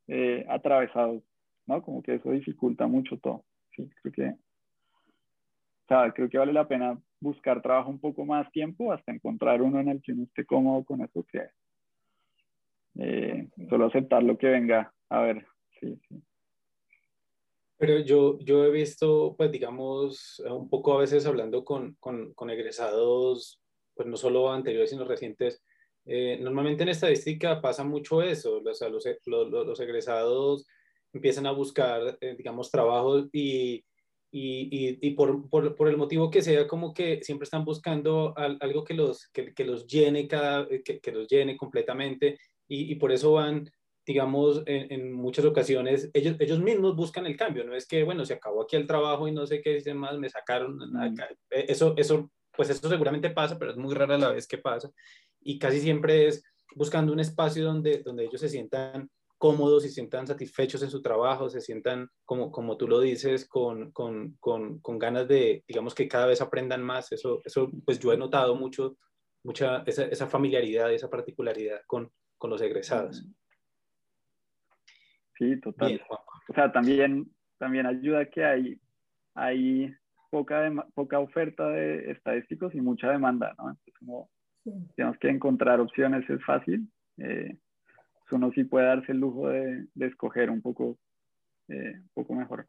eh, 0.08 0.46
atravesados, 0.50 1.24
¿no? 1.65 1.82
Como 1.82 2.02
que 2.02 2.15
eso 2.15 2.32
dificulta 2.32 2.88
mucho 2.88 3.17
todo. 3.17 3.43
Sí, 3.76 3.89
creo 4.02 4.13
que, 4.13 4.30
o 4.30 5.88
sea, 5.88 6.12
creo 6.12 6.30
que 6.30 6.38
vale 6.38 6.54
la 6.54 6.67
pena 6.67 6.98
buscar 7.19 7.62
trabajo 7.62 7.89
un 7.89 8.00
poco 8.00 8.26
más 8.26 8.52
tiempo 8.52 8.91
hasta 8.91 9.12
encontrar 9.12 9.62
uno 9.62 9.80
en 9.80 9.89
el 9.89 10.02
que 10.02 10.13
uno 10.13 10.24
esté 10.24 10.46
cómodo 10.46 10.84
con 10.84 11.02
eso 11.02 11.26
que 11.32 11.50
eh, 12.96 13.50
solo 13.69 13.88
aceptar 13.88 14.24
lo 14.24 14.38
que 14.38 14.48
venga. 14.48 14.93
A 15.10 15.22
ver, 15.22 15.46
sí, 15.80 16.00
sí. 16.08 16.24
Pero 17.84 18.00
yo, 18.00 18.39
yo 18.39 18.63
he 18.63 18.72
visto, 18.72 19.36
pues 19.38 19.52
digamos, 19.52 20.41
un 20.50 20.69
poco 20.69 20.93
a 20.93 21.00
veces 21.00 21.26
hablando 21.26 21.65
con, 21.65 21.98
con, 22.00 22.50
egresados, 22.50 23.60
pues 23.93 24.08
no 24.08 24.15
solo 24.15 24.54
anteriores, 24.54 24.91
sino 24.91 25.04
recientes, 25.04 25.62
Eh, 26.06 26.38
normalmente 26.39 26.84
en 26.84 26.89
estadística 26.89 27.60
pasa 27.62 27.84
mucho 27.84 28.22
eso, 28.22 28.62
los, 28.62 28.80
los, 29.26 29.50
los, 29.67 29.80
egresados 29.82 30.65
empiezan 31.12 31.46
a 31.46 31.52
buscar, 31.52 32.17
eh, 32.22 32.36
digamos, 32.38 32.72
trabajos 32.72 33.28
y, 33.34 33.84
y, 34.32 34.98
y, 35.06 35.12
por, 35.15 35.50
por, 35.50 35.76
por, 35.76 35.89
el 35.89 35.98
motivo 35.98 36.30
que 36.30 36.41
sea, 36.41 36.65
como 36.67 36.93
que 36.93 37.22
siempre 37.22 37.43
están 37.43 37.65
buscando 37.65 38.34
algo 38.38 38.86
que 38.86 38.93
los, 38.93 39.28
que, 39.34 39.54
que 39.54 39.65
los 39.65 39.88
llene 39.88 40.26
cada, 40.30 40.69
que, 40.86 41.02
que, 41.02 41.12
los 41.12 41.28
llene 41.28 41.58
completamente 41.58 42.38
y, 42.65 42.96
por 42.96 43.12
eso 43.12 43.34
van, 43.34 43.69
digamos, 44.06 44.63
en, 44.66 44.92
en, 44.92 45.13
muchas 45.13 45.46
ocasiones, 45.46 46.10
ellos, 46.13 46.36
ellos 46.39 46.60
mismos 46.60 46.96
buscan 46.96 47.26
el 47.26 47.38
cambio, 47.38 47.63
no 47.63 47.76
es 47.76 47.88
que, 47.88 48.04
bueno, 48.04 48.26
se 48.26 48.34
acabó 48.34 48.63
aquí 48.63 48.76
el 48.76 48.88
trabajo 48.88 49.28
y 49.28 49.32
no 49.32 49.48
sé 49.48 49.62
qué 49.62 49.76
dicen 49.76 49.98
más, 49.98 50.18
me 50.18 50.30
sacaron, 50.30 50.78
mm. 50.78 51.16
eso, 51.50 51.94
eso, 51.98 52.30
pues 52.52 52.70
eso 52.70 52.89
seguramente 52.89 53.30
pasa, 53.30 53.58
pero 53.58 53.72
es 53.72 53.78
muy 53.78 53.94
rara 53.94 54.18
la 54.18 54.32
vez 54.32 54.48
que 54.48 54.58
pasa 54.58 54.92
y 55.42 55.60
casi 55.60 55.80
siempre 55.80 56.28
es 56.28 56.44
buscando 56.76 57.13
un 57.13 57.20
espacio 57.20 57.66
donde, 57.66 58.00
donde 58.00 58.26
ellos 58.26 58.42
se 58.42 58.50
sientan 58.50 59.10
cómodos 59.38 59.84
y 59.84 59.89
se 59.89 59.96
sientan 59.96 60.26
satisfechos 60.26 60.82
en 60.84 60.89
su 60.89 61.02
trabajo, 61.02 61.50
se 61.50 61.60
sientan, 61.60 62.10
como, 62.24 62.50
como 62.50 62.78
tú 62.78 62.88
lo 62.88 63.02
dices, 63.02 63.46
con, 63.48 63.92
con, 63.92 64.38
con, 64.39 64.80
con, 64.80 64.98
ganas 64.98 65.28
de, 65.28 65.66
digamos, 65.68 65.94
que 65.94 66.08
cada 66.08 66.28
vez 66.28 66.39
aprendan 66.39 66.82
más. 66.82 67.12
Eso, 67.12 67.42
eso 67.44 67.70
pues 67.86 68.00
yo 68.00 68.13
he 68.13 68.18
notado 68.18 68.56
mucho, 68.56 68.96
mucha 69.44 69.84
esa, 69.86 70.06
esa 70.06 70.28
familiaridad, 70.28 70.94
esa 70.94 71.10
particularidad 71.10 71.82
con, 71.88 72.10
con 72.38 72.52
los 72.52 72.62
egresados. 72.62 73.26
Sí, 75.38 75.60
total. 75.60 76.02
o 76.10 76.54
sea, 76.54 76.72
también, 76.72 77.30
también 77.58 77.86
ayuda 77.86 78.26
que 78.26 78.46
hay, 78.46 78.80
hay 79.34 79.93
poca, 80.30 80.72
poca 80.93 81.19
oferta 81.19 81.67
de 81.69 82.12
estadísticos 82.12 82.74
y 82.76 82.82
mucha 82.82 83.10
demanda, 83.10 83.56
¿no? 83.58 83.78
como 84.00 84.30
Digamos 84.65 85.17
que 85.19 85.28
encontrar 85.28 85.82
opciones 85.82 86.30
es 86.30 86.41
fácil. 86.46 86.88
Eh, 87.17 87.58
uno 88.34 88.52
sí 88.54 88.63
puede 88.63 88.88
darse 88.88 89.12
el 89.12 89.19
lujo 89.19 89.50
de, 89.50 89.86
de 89.93 90.08
escoger 90.08 90.50
un 90.50 90.62
poco, 90.62 90.98
eh, 91.67 91.93
un 91.96 92.10
poco 92.13 92.34
mejor. 92.34 92.65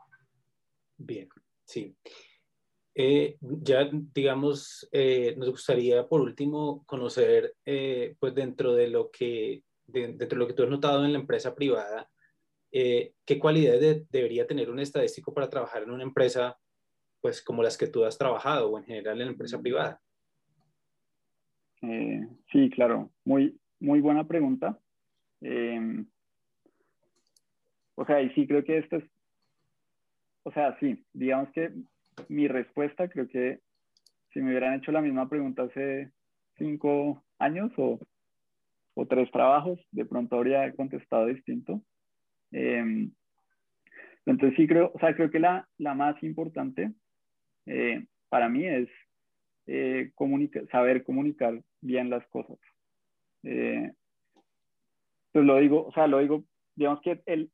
Bien, 0.96 1.28
sí. 1.64 1.96
Eh, 2.94 3.36
ya, 3.40 3.88
digamos, 4.14 4.88
eh, 4.92 5.34
nos 5.36 5.50
gustaría 5.50 6.06
por 6.06 6.20
último 6.20 6.84
conocer, 6.86 7.54
pues 7.64 8.34
dentro 8.34 8.74
de 8.74 8.88
lo 8.88 9.10
que, 9.10 9.62
dentro 9.86 10.28
de 10.28 10.36
lo 10.36 10.46
que 10.46 10.52
tú 10.52 10.62
has 10.62 10.70
notado 10.70 11.04
en 11.04 11.12
la 11.12 11.18
empresa 11.18 11.54
privada, 11.54 12.08
qué 12.74 13.38
cualidades 13.38 14.10
debería 14.10 14.46
tener 14.46 14.68
un 14.68 14.80
estadístico 14.80 15.32
para 15.32 15.48
trabajar 15.48 15.84
en 15.84 15.92
una 15.92 16.02
empresa, 16.02 16.58
pues 17.20 17.40
como 17.40 17.62
las 17.62 17.78
que 17.78 17.86
tú 17.86 18.04
has 18.04 18.18
trabajado 18.18 18.70
o 18.70 18.78
en 18.78 18.84
general 18.84 19.20
en 19.20 19.26
la 19.26 19.32
empresa 19.32 19.60
privada. 19.60 20.00
Eh, 21.82 22.26
sí, 22.50 22.70
claro, 22.70 23.10
muy, 23.24 23.56
muy 23.78 24.00
buena 24.00 24.26
pregunta. 24.26 24.78
Eh, 25.40 26.04
o 27.94 28.04
sea, 28.06 28.20
y 28.22 28.30
sí 28.30 28.46
creo 28.46 28.64
que 28.64 28.78
esto 28.78 28.96
es, 28.96 29.04
o 30.42 30.52
sea, 30.52 30.76
sí, 30.80 31.04
digamos 31.12 31.50
que 31.52 31.72
mi 32.28 32.48
respuesta 32.48 33.08
creo 33.08 33.28
que 33.28 33.60
si 34.32 34.40
me 34.40 34.50
hubieran 34.50 34.74
hecho 34.74 34.90
la 34.90 35.00
misma 35.00 35.28
pregunta 35.28 35.62
hace 35.62 36.10
cinco 36.58 37.22
años 37.38 37.70
o, 37.76 38.00
o 38.94 39.06
tres 39.06 39.30
trabajos, 39.30 39.78
de 39.92 40.04
pronto 40.04 40.36
habría 40.36 40.74
contestado 40.74 41.26
distinto. 41.26 41.80
Eh, 42.56 43.08
entonces 44.26 44.56
sí 44.56 44.66
creo, 44.66 44.92
o 44.94 44.98
sea, 44.98 45.14
creo 45.14 45.30
que 45.30 45.40
la, 45.40 45.68
la 45.78 45.94
más 45.94 46.22
importante 46.22 46.92
para 48.28 48.48
mí 48.48 48.66
es 48.66 48.88
eh, 49.66 50.12
saber 50.70 51.04
comunicar 51.04 51.62
bien 51.80 52.10
las 52.10 52.26
cosas. 52.28 52.58
Eh, 53.42 53.92
pues 55.32 55.44
lo 55.44 55.56
digo, 55.58 55.86
o 55.86 55.92
sea, 55.92 56.06
lo 56.06 56.18
digo, 56.18 56.44
digamos 56.74 57.00
que 57.02 57.22
el, 57.26 57.50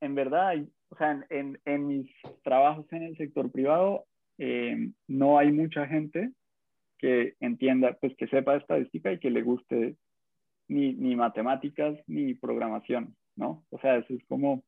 en 0.00 0.14
verdad, 0.14 0.56
o 0.88 0.96
sea, 0.96 1.24
en, 1.30 1.58
en, 1.64 1.86
mis 1.86 2.10
trabajos 2.42 2.86
en 2.92 3.04
el 3.04 3.16
sector 3.16 3.50
privado, 3.50 4.04
eh, 4.38 4.90
no 5.06 5.38
hay 5.38 5.52
mucha 5.52 5.86
gente 5.86 6.30
que 6.98 7.34
entienda, 7.40 7.96
pues 8.00 8.14
que 8.16 8.26
sepa 8.28 8.56
estadística 8.56 9.12
y 9.12 9.18
que 9.18 9.30
le 9.30 9.42
guste 9.42 9.96
ni, 10.72 10.94
ni 10.94 11.14
matemáticas 11.14 11.98
ni 12.06 12.34
programación, 12.34 13.14
¿no? 13.36 13.64
O 13.70 13.78
sea, 13.78 13.96
eso 13.96 14.14
es 14.14 14.24
como, 14.24 14.62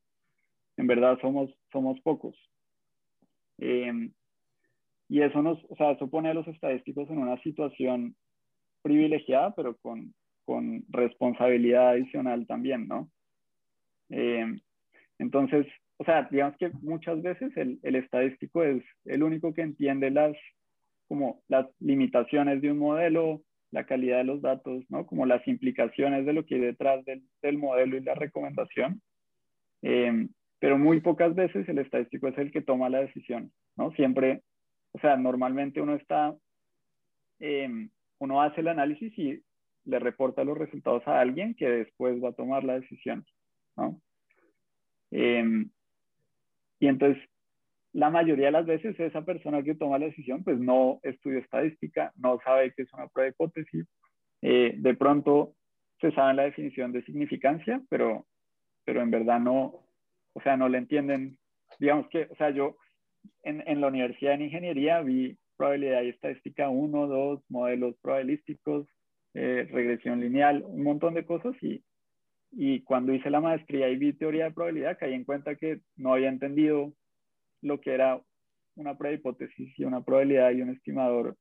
en 0.77 0.87
verdad 0.87 1.19
somos, 1.21 1.51
somos 1.73 1.99
pocos. 2.03 2.37
Eh, 3.59 4.11
y 5.09 5.23
eso 5.23 5.43
nos, 5.43 5.59
o 5.69 5.77
sea, 5.77 5.93
eso 5.93 6.09
pone 6.09 6.31
a 6.31 6.35
los 6.35 6.47
estadísticos 6.47 7.09
en 7.11 7.19
una 7.19 7.41
situación 7.43 8.17
privilegiada, 8.83 9.55
pero 9.55 9.77
con, 9.79 10.15
con 10.45 10.85
responsabilidad 10.89 11.91
adicional 11.91 12.47
también, 12.47 12.87
¿no? 12.87 13.11
Eh, 14.11 14.61
entonces, 15.19 15.67
o 15.97 16.05
sea, 16.05 16.29
digamos 16.31 16.57
que 16.59 16.71
muchas 16.83 17.23
veces 17.23 17.57
el, 17.57 17.79
el, 17.83 17.97
estadístico 17.97 18.63
es 18.63 18.83
el 19.07 19.23
único 19.23 19.55
que 19.55 19.63
entiende 19.63 20.11
las, 20.11 20.37
como 21.09 21.43
las 21.49 21.67
limitaciones 21.81 22.61
de 22.61 22.73
un 22.73 22.79
modelo, 22.79 23.43
la 23.75 23.85
calidad 23.85 24.19
de 24.19 24.25
los 24.25 24.41
datos, 24.41 24.85
¿no? 24.89 25.05
Como 25.07 25.27
las 25.27 25.47
implicaciones 25.47 26.25
de 26.25 26.33
lo 26.33 26.47
que 26.47 26.55
hay 26.55 26.61
detrás 26.63 27.05
del, 27.05 27.23
del 27.43 27.59
modelo 27.59 27.97
y 27.97 28.01
la 28.01 28.15
recomendación. 28.15 29.03
Eh, 29.83 30.29
pero 30.59 30.79
muy 30.79 31.01
pocas 31.01 31.35
veces 31.35 31.69
el 31.69 31.79
estadístico 31.79 32.29
es 32.29 32.39
el 32.39 32.51
que 32.51 32.63
toma 32.63 32.89
la 32.89 33.01
decisión, 33.01 33.53
¿no? 33.77 33.91
Siempre 33.93 34.43
o 34.95 35.01
sea, 35.01 35.17
normalmente 35.17 35.81
uno 35.81 35.97
está, 35.97 36.35
em, 37.41 37.91
uno 38.19 38.41
hace 38.41 38.61
el 38.61 38.69
análisis 38.69 39.13
y 39.19 39.43
le 39.85 39.99
reporta 39.99 40.45
los 40.45 40.57
resultados 40.57 41.07
a 41.09 41.21
alguien 41.21 41.55
que 41.55 41.69
después 41.69 42.23
va 42.23 42.29
a 42.29 42.35
tomar 42.35 42.63
la 42.63 42.79
decisión, 42.79 43.27
¿no? 43.77 44.01
Em, 45.11 45.69
y 46.79 46.87
entonces, 46.87 47.23
la 47.95 48.11
mayoría 48.11 48.47
de 48.47 48.53
las 48.53 48.67
veces 48.67 48.99
esa 48.99 49.25
persona 49.25 49.63
que 49.63 49.77
toma 49.77 49.99
la 49.99 50.07
decisión, 50.07 50.43
pues 50.43 50.59
no 50.59 50.99
estudia 51.05 51.39
estadística, 51.39 52.13
no 52.17 52.41
sabe 52.45 52.73
qué 52.75 52.83
es 52.83 52.93
una 52.93 53.07
prueba 53.07 53.27
de 53.27 53.31
hipótesis, 53.31 53.87
eh, 54.43 54.75
de 54.77 54.95
pronto 54.95 55.55
se 56.01 56.11
sabe 56.11 56.35
la 56.35 56.43
definición 56.43 56.91
de 56.91 57.05
significancia, 57.05 57.81
pero, 57.89 58.27
pero 58.85 59.01
en 59.01 59.13
verdad 59.13 59.39
no, 59.39 59.87
o 60.33 60.41
sea, 60.43 60.57
no 60.57 60.69
le 60.69 60.79
entienden, 60.79 61.39
digamos 61.79 62.09
que, 62.09 62.27
o 62.31 62.35
sea, 62.35 62.51
yo 62.51 62.77
en, 63.45 63.63
en, 63.67 63.81
la 63.81 63.87
Universidad 63.87 64.37
de 64.37 64.45
Ingeniería 64.45 65.01
vi 65.01 65.39
probabilidad 65.57 66.03
y 66.03 66.09
estadística 66.09 66.69
1, 66.69 67.07
2, 67.07 67.45
modelos 67.49 67.95
probabilísticos, 68.03 68.89
eh, 69.35 69.69
regresión 69.71 70.21
lineal, 70.21 70.65
un 70.67 70.83
montón 70.83 71.15
de 71.15 71.25
cosas 71.25 71.55
y, 71.63 71.85
y 72.51 72.83
cuando 72.83 73.15
hice 73.15 73.31
la 73.31 73.41
maestría 73.41 73.89
y 73.89 73.97
vi 73.97 74.13
teoría 74.15 74.47
de 74.47 74.51
probabilidad 74.51 74.99
caí 74.99 75.15
en 75.15 75.25
cuenta 75.25 75.55
que 75.55 75.81
no 75.97 76.13
había 76.13 76.29
entendido 76.29 76.93
lo 77.65 77.81
que 77.81 77.95
era 77.95 78.21
una 78.77 78.97
prueba 78.97 79.13
de 79.13 79.19
hipótesis 79.19 79.79
y 79.79 79.85
una 79.85 80.05
probabilidad 80.05 80.53
y 80.53 80.63
un 80.63 80.71
estimador, 80.71 81.37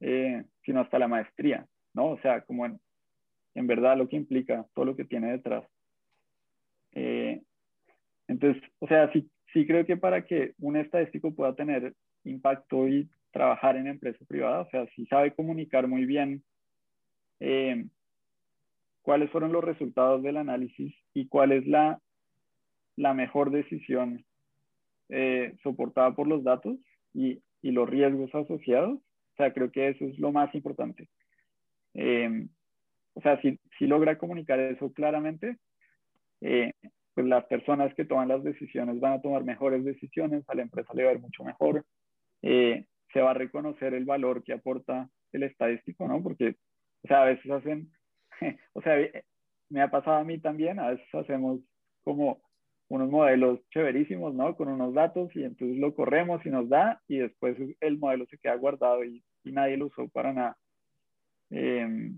eh, 0.00 0.44
sino 0.64 0.80
hasta 0.80 0.98
la 0.98 1.08
maestría, 1.08 1.66
¿no? 1.94 2.10
O 2.10 2.20
sea, 2.20 2.42
como 2.42 2.66
en, 2.66 2.80
en, 3.54 3.66
verdad 3.66 3.96
lo 3.96 4.08
que 4.08 4.16
implica, 4.16 4.66
todo 4.74 4.84
lo 4.84 4.96
que 4.96 5.04
tiene 5.04 5.32
detrás. 5.32 5.64
Eh, 6.92 7.42
entonces, 8.28 8.62
o 8.78 8.86
sea, 8.86 9.10
si, 9.12 9.30
sí 9.52 9.66
creo 9.66 9.84
que 9.84 9.96
para 9.96 10.24
que 10.24 10.54
un 10.58 10.76
estadístico 10.76 11.34
pueda 11.34 11.54
tener 11.54 11.94
impacto 12.24 12.86
y 12.86 13.08
trabajar 13.32 13.76
en 13.76 13.86
empresa 13.86 14.24
privada, 14.26 14.60
o 14.60 14.70
sea, 14.70 14.86
si 14.94 15.06
sabe 15.06 15.34
comunicar 15.34 15.88
muy 15.88 16.04
bien 16.04 16.42
eh, 17.40 17.86
cuáles 19.02 19.30
fueron 19.30 19.52
los 19.52 19.64
resultados 19.64 20.22
del 20.22 20.36
análisis 20.36 20.94
y 21.14 21.26
cuál 21.28 21.52
es 21.52 21.66
la, 21.66 22.00
la 22.96 23.14
mejor 23.14 23.50
decisión 23.50 24.24
eh, 25.08 25.54
soportada 25.62 26.14
por 26.14 26.26
los 26.26 26.44
datos 26.44 26.76
y, 27.14 27.42
y, 27.62 27.70
los 27.70 27.88
riesgos 27.88 28.34
asociados. 28.34 28.98
O 28.98 29.36
sea, 29.36 29.52
creo 29.52 29.70
que 29.70 29.88
eso 29.88 30.04
es 30.04 30.18
lo 30.18 30.32
más 30.32 30.54
importante. 30.54 31.08
Eh, 31.94 32.46
o 33.14 33.20
sea, 33.20 33.40
si, 33.40 33.58
si, 33.78 33.86
logra 33.86 34.18
comunicar 34.18 34.58
eso 34.60 34.92
claramente, 34.92 35.56
pues 37.18 37.26
las 37.26 37.44
personas 37.46 37.92
que 37.94 38.04
toman 38.04 38.28
las 38.28 38.44
decisiones 38.44 39.00
van 39.00 39.14
a 39.14 39.20
tomar 39.20 39.42
mejores 39.42 39.84
decisiones, 39.84 40.44
a 40.48 40.54
la 40.54 40.62
empresa 40.62 40.94
le 40.94 41.02
va 41.02 41.10
a 41.10 41.14
ir 41.14 41.20
mucho 41.20 41.42
mejor, 41.42 41.84
eh, 42.42 42.84
se 43.12 43.20
va 43.20 43.32
a 43.32 43.34
reconocer 43.34 43.92
el 43.94 44.04
valor 44.04 44.44
que 44.44 44.52
aporta 44.52 45.10
el 45.32 45.42
estadístico, 45.42 46.06
¿no? 46.06 46.22
Porque, 46.22 46.54
o 47.02 47.08
sea, 47.08 47.22
a 47.22 47.24
veces 47.24 47.50
hacen, 47.50 47.90
o 48.72 48.82
sea, 48.82 49.00
eh, 49.00 49.24
me 49.68 49.82
ha 49.82 49.90
pasado 49.90 50.18
a 50.18 50.24
mí 50.24 50.38
también, 50.38 50.78
a 50.78 50.90
veces 50.90 51.12
hacemos 51.12 51.60
como 52.04 52.40
unos 52.88 53.10
modelos 53.10 53.60
chéverísimos, 53.70 54.34
¿no? 54.34 54.56
Con 54.56 54.68
unos 54.68 54.94
datos 54.94 55.34
y 55.36 55.44
entonces 55.44 55.78
lo 55.78 55.94
corremos 55.94 56.44
y 56.46 56.50
nos 56.50 56.68
da 56.68 57.00
y 57.06 57.18
después 57.18 57.56
el 57.80 57.98
modelo 57.98 58.26
se 58.26 58.38
queda 58.38 58.54
guardado 58.56 59.04
y, 59.04 59.22
y 59.44 59.52
nadie 59.52 59.76
lo 59.76 59.86
usó 59.86 60.08
para 60.08 60.32
nada. 60.32 60.56
Eh, 61.50 62.12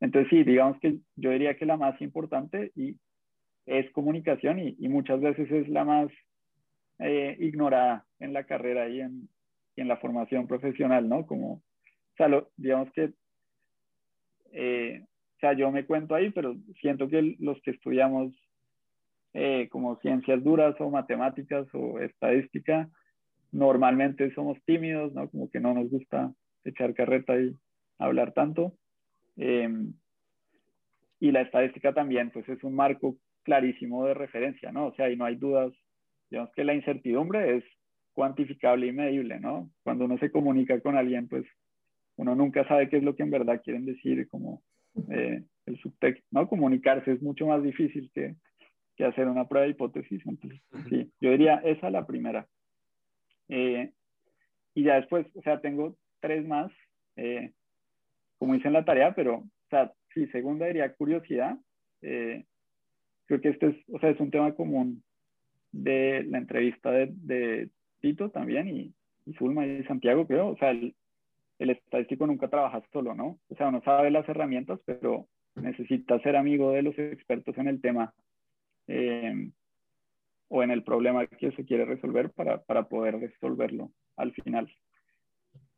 entonces 0.00 0.30
sí, 0.30 0.44
digamos 0.44 0.78
que 0.80 0.98
yo 1.16 1.30
diría 1.30 1.56
que 1.56 1.66
la 1.66 1.76
más 1.76 2.00
importante 2.00 2.72
y 2.74 2.96
es 3.66 3.90
comunicación 3.92 4.58
y, 4.58 4.76
y 4.78 4.88
muchas 4.88 5.20
veces 5.20 5.50
es 5.50 5.68
la 5.68 5.84
más 5.84 6.10
eh, 6.98 7.36
ignorada 7.38 8.06
en 8.18 8.32
la 8.32 8.44
carrera 8.44 8.88
y 8.88 9.00
en, 9.00 9.28
en, 9.76 9.88
la 9.88 9.96
formación 9.98 10.46
profesional, 10.46 11.08
¿no? 11.08 11.26
Como, 11.26 11.52
o 11.52 11.62
sea, 12.16 12.28
lo, 12.28 12.50
digamos 12.56 12.90
que 12.92 13.12
eh, 14.52 15.02
o 15.02 15.40
sea, 15.40 15.54
yo 15.54 15.70
me 15.70 15.86
cuento 15.86 16.14
ahí, 16.14 16.30
pero 16.30 16.54
siento 16.80 17.08
que 17.08 17.36
los 17.38 17.60
que 17.62 17.70
estudiamos 17.70 18.34
eh, 19.32 19.68
como 19.70 19.96
ciencias 20.00 20.42
duras 20.42 20.74
o 20.80 20.90
matemáticas 20.90 21.66
o 21.72 22.00
estadística, 22.00 22.88
normalmente 23.52 24.32
somos 24.34 24.58
tímidos, 24.64 25.12
¿no? 25.12 25.28
Como 25.30 25.50
que 25.50 25.60
no 25.60 25.74
nos 25.74 25.88
gusta 25.90 26.32
echar 26.64 26.94
carreta 26.94 27.38
y 27.40 27.56
hablar 27.98 28.32
tanto. 28.32 28.74
Em, 29.36 29.94
y 31.20 31.32
la 31.32 31.42
estadística 31.42 31.92
también, 31.92 32.30
pues 32.30 32.48
es 32.48 32.62
un 32.64 32.74
marco 32.74 33.16
clarísimo 33.42 34.06
de 34.06 34.14
referencia, 34.14 34.72
¿no? 34.72 34.86
O 34.86 34.94
sea, 34.94 35.06
ahí 35.06 35.16
no 35.16 35.24
hay 35.24 35.36
dudas. 35.36 35.72
Digamos 36.30 36.52
que 36.54 36.64
la 36.64 36.74
incertidumbre 36.74 37.56
es 37.56 37.64
cuantificable 38.12 38.86
y 38.86 38.92
medible, 38.92 39.38
¿no? 39.40 39.70
Cuando 39.82 40.04
uno 40.04 40.18
se 40.18 40.30
comunica 40.30 40.80
con 40.80 40.96
alguien, 40.96 41.28
pues 41.28 41.44
uno 42.16 42.34
nunca 42.34 42.66
sabe 42.66 42.88
qué 42.88 42.98
es 42.98 43.02
lo 43.02 43.16
que 43.16 43.22
en 43.22 43.30
verdad 43.30 43.62
quieren 43.62 43.86
decir, 43.86 44.28
como 44.28 44.62
eh, 45.10 45.42
el 45.66 45.78
subtexto, 45.78 46.26
¿no? 46.30 46.48
Comunicarse 46.48 47.12
es 47.12 47.22
mucho 47.22 47.46
más 47.46 47.62
difícil 47.62 48.10
que, 48.14 48.34
que 49.00 49.06
hacer 49.06 49.28
una 49.28 49.48
prueba 49.48 49.64
de 49.64 49.70
hipótesis. 49.70 50.20
Entonces, 50.26 50.60
sí, 50.90 51.10
yo 51.20 51.30
diría 51.30 51.56
esa 51.64 51.86
es 51.86 51.92
la 51.92 52.06
primera. 52.06 52.46
Eh, 53.48 53.92
y 54.74 54.82
ya 54.82 54.96
después, 54.96 55.26
o 55.34 55.40
sea, 55.40 55.60
tengo 55.60 55.96
tres 56.20 56.46
más, 56.46 56.70
eh, 57.16 57.52
como 58.38 58.54
hice 58.54 58.68
en 58.68 58.74
la 58.74 58.84
tarea, 58.84 59.14
pero, 59.14 59.36
o 59.36 59.68
sea, 59.70 59.90
sí, 60.12 60.26
segunda 60.26 60.66
diría 60.66 60.92
curiosidad. 60.92 61.56
Eh, 62.02 62.44
creo 63.24 63.40
que 63.40 63.48
este 63.48 63.68
es, 63.68 63.76
o 63.90 63.98
sea, 64.00 64.10
es 64.10 64.20
un 64.20 64.30
tema 64.30 64.54
común 64.54 65.02
de 65.72 66.24
la 66.24 66.36
entrevista 66.36 66.90
de, 66.90 67.08
de 67.10 67.70
Tito 68.00 68.30
también 68.30 68.68
y, 68.68 68.92
y 69.24 69.32
Zulma 69.34 69.66
y 69.66 69.82
Santiago, 69.84 70.26
creo. 70.26 70.48
O 70.48 70.56
sea, 70.58 70.72
el, 70.72 70.94
el 71.58 71.70
estadístico 71.70 72.26
nunca 72.26 72.48
trabaja 72.48 72.82
solo, 72.92 73.14
¿no? 73.14 73.38
O 73.48 73.54
sea, 73.56 73.68
uno 73.68 73.80
sabe 73.82 74.10
las 74.10 74.28
herramientas, 74.28 74.78
pero 74.84 75.26
necesita 75.54 76.20
ser 76.20 76.36
amigo 76.36 76.72
de 76.72 76.82
los 76.82 76.98
expertos 76.98 77.56
en 77.56 77.68
el 77.68 77.80
tema 77.80 78.12
eh, 78.90 79.50
o 80.48 80.62
en 80.64 80.72
el 80.72 80.82
problema 80.82 81.26
que 81.26 81.52
se 81.52 81.64
quiere 81.64 81.84
resolver 81.84 82.30
para, 82.30 82.60
para 82.64 82.88
poder 82.88 83.20
resolverlo 83.20 83.92
al 84.16 84.32
final. 84.32 84.68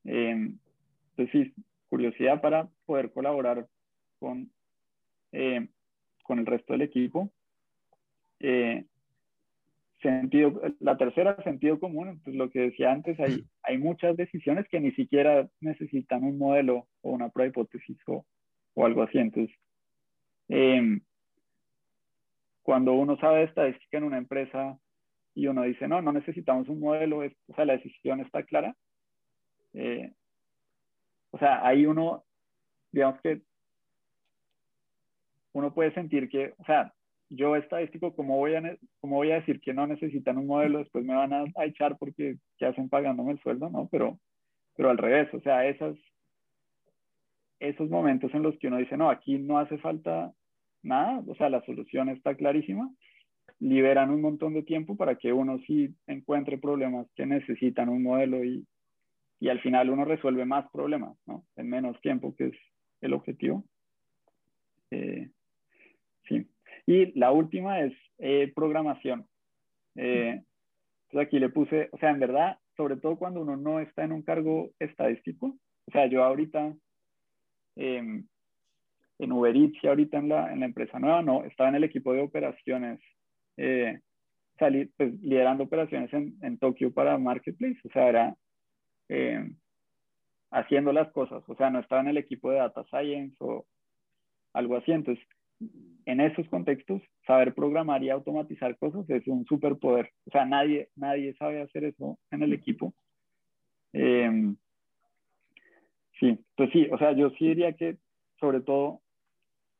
Eh, 0.04 0.30
entonces, 0.30 1.30
sí, 1.30 1.54
curiosidad 1.90 2.40
para 2.40 2.68
poder 2.86 3.12
colaborar 3.12 3.66
con, 4.18 4.50
eh, 5.32 5.68
con 6.22 6.38
el 6.38 6.46
resto 6.46 6.72
del 6.72 6.82
equipo. 6.82 7.30
sentido, 10.00 10.60
la 10.80 10.96
tercera, 10.96 11.36
sentido 11.44 11.78
común, 11.78 12.20
pues 12.24 12.34
lo 12.34 12.50
que 12.50 12.60
decía 12.60 12.90
antes, 12.90 13.20
hay, 13.20 13.44
hay 13.62 13.76
muchas 13.76 14.16
decisiones 14.16 14.66
que 14.68 14.80
ni 14.80 14.90
siquiera 14.92 15.48
necesitan 15.60 16.24
un 16.24 16.38
modelo 16.38 16.88
o 17.02 17.10
una 17.10 17.28
prueba 17.28 17.50
hipótesis 17.50 17.98
o, 18.06 18.24
o 18.74 18.86
algo 18.86 19.02
así. 19.02 19.18
Entonces, 19.18 19.54
eh, 20.48 20.98
cuando 22.62 22.92
uno 22.92 23.16
sabe 23.18 23.44
estadística 23.44 23.98
en 23.98 24.04
una 24.04 24.18
empresa 24.18 24.78
y 25.34 25.46
uno 25.46 25.62
dice, 25.62 25.88
no, 25.88 26.02
no 26.02 26.12
necesitamos 26.12 26.68
un 26.68 26.80
modelo, 26.80 27.18
o 27.18 27.54
sea, 27.54 27.64
la 27.64 27.74
decisión 27.74 28.20
está 28.20 28.42
clara, 28.42 28.74
eh, 29.74 30.12
o 31.30 31.38
sea, 31.38 31.66
ahí 31.66 31.86
uno, 31.86 32.24
digamos 32.92 33.20
que 33.22 33.42
uno 35.52 35.72
puede 35.72 35.92
sentir 35.94 36.28
que, 36.28 36.54
o 36.58 36.64
sea, 36.64 36.92
yo 37.30 37.56
estadístico, 37.56 38.14
¿cómo 38.14 38.36
voy 38.36 38.54
a, 38.54 38.76
cómo 39.00 39.16
voy 39.16 39.32
a 39.32 39.36
decir 39.36 39.60
que 39.60 39.72
no 39.72 39.86
necesitan 39.86 40.36
un 40.36 40.46
modelo? 40.46 40.78
Después 40.78 41.04
me 41.04 41.14
van 41.14 41.32
a, 41.32 41.44
echar 41.64 41.96
porque 41.96 42.36
ya 42.60 42.68
hacen 42.68 42.90
pagándome 42.90 43.32
el 43.32 43.40
sueldo, 43.40 43.70
¿no? 43.70 43.88
Pero, 43.90 44.18
pero 44.76 44.90
al 44.90 44.98
revés, 44.98 45.32
o 45.32 45.40
sea, 45.40 45.66
esas, 45.66 45.96
esos 47.58 47.88
momentos 47.88 48.32
en 48.34 48.42
los 48.42 48.58
que 48.58 48.68
uno 48.68 48.76
dice, 48.76 48.96
no, 48.98 49.08
aquí 49.08 49.38
no 49.38 49.58
hace 49.58 49.78
falta 49.78 50.32
nada, 50.82 51.22
o 51.26 51.34
sea, 51.34 51.48
la 51.48 51.64
solución 51.64 52.08
está 52.08 52.34
clarísima, 52.34 52.90
liberan 53.58 54.10
un 54.10 54.20
montón 54.20 54.54
de 54.54 54.62
tiempo 54.62 54.96
para 54.96 55.16
que 55.16 55.32
uno 55.32 55.58
sí 55.66 55.94
encuentre 56.06 56.58
problemas 56.58 57.06
que 57.14 57.26
necesitan 57.26 57.88
un 57.88 58.02
modelo 58.02 58.44
y, 58.44 58.66
y 59.40 59.48
al 59.48 59.60
final 59.60 59.90
uno 59.90 60.04
resuelve 60.04 60.44
más 60.44 60.70
problemas, 60.72 61.16
¿no? 61.26 61.44
En 61.56 61.68
menos 61.68 62.00
tiempo, 62.00 62.34
que 62.36 62.46
es 62.48 62.56
el 63.00 63.12
objetivo. 63.12 63.64
Eh, 64.90 65.30
sí. 66.28 66.46
Y 66.86 67.18
la 67.18 67.32
última 67.32 67.80
es 67.80 67.92
eh, 68.18 68.52
programación. 68.54 69.26
Eh, 69.96 70.42
entonces 71.08 71.26
aquí 71.26 71.38
le 71.38 71.50
puse, 71.50 71.88
o 71.92 71.98
sea, 71.98 72.10
en 72.10 72.20
verdad, 72.20 72.58
sobre 72.76 72.96
todo 72.96 73.16
cuando 73.16 73.40
uno 73.40 73.56
no 73.56 73.80
está 73.80 74.04
en 74.04 74.12
un 74.12 74.22
cargo 74.22 74.70
estadístico, 74.78 75.56
o 75.86 75.90
sea, 75.92 76.06
yo 76.06 76.24
ahorita 76.24 76.74
em, 77.76 78.26
en 79.22 79.32
Uber 79.32 79.56
Eats 79.56 79.78
y 79.82 79.86
ahorita 79.86 80.18
en 80.18 80.28
la, 80.28 80.52
en 80.52 80.60
la 80.60 80.66
empresa 80.66 80.98
nueva, 80.98 81.22
no, 81.22 81.44
estaba 81.44 81.68
en 81.68 81.76
el 81.76 81.84
equipo 81.84 82.12
de 82.12 82.22
operaciones, 82.22 83.00
eh, 83.56 84.00
salí, 84.58 84.86
pues, 84.96 85.14
liderando 85.20 85.64
operaciones 85.64 86.12
en, 86.12 86.36
en, 86.42 86.58
Tokio 86.58 86.92
para 86.92 87.18
Marketplace, 87.18 87.78
o 87.84 87.90
sea, 87.90 88.08
era 88.08 88.36
eh, 89.08 89.50
haciendo 90.50 90.92
las 90.92 91.10
cosas, 91.12 91.42
o 91.46 91.54
sea, 91.54 91.70
no 91.70 91.80
estaba 91.80 92.02
en 92.02 92.08
el 92.08 92.18
equipo 92.18 92.50
de 92.50 92.58
Data 92.58 92.84
Science 92.84 93.36
o 93.40 93.66
algo 94.52 94.76
así, 94.76 94.92
entonces, 94.92 95.24
en 96.06 96.20
esos 96.20 96.48
contextos, 96.48 97.00
saber 97.26 97.54
programar 97.54 98.02
y 98.02 98.10
automatizar 98.10 98.76
cosas 98.78 99.08
es 99.08 99.26
un 99.28 99.44
superpoder, 99.46 100.10
o 100.26 100.30
sea, 100.30 100.44
nadie, 100.44 100.88
nadie 100.96 101.34
sabe 101.34 101.62
hacer 101.62 101.84
eso 101.84 102.18
en 102.30 102.42
el 102.42 102.52
equipo. 102.52 102.92
Eh, 103.92 104.54
sí, 106.18 106.38
pues 106.56 106.70
sí, 106.72 106.88
o 106.90 106.98
sea, 106.98 107.12
yo 107.12 107.30
sí 107.30 107.46
diría 107.46 107.74
que 107.74 107.98
sobre 108.40 108.60
todo 108.60 109.01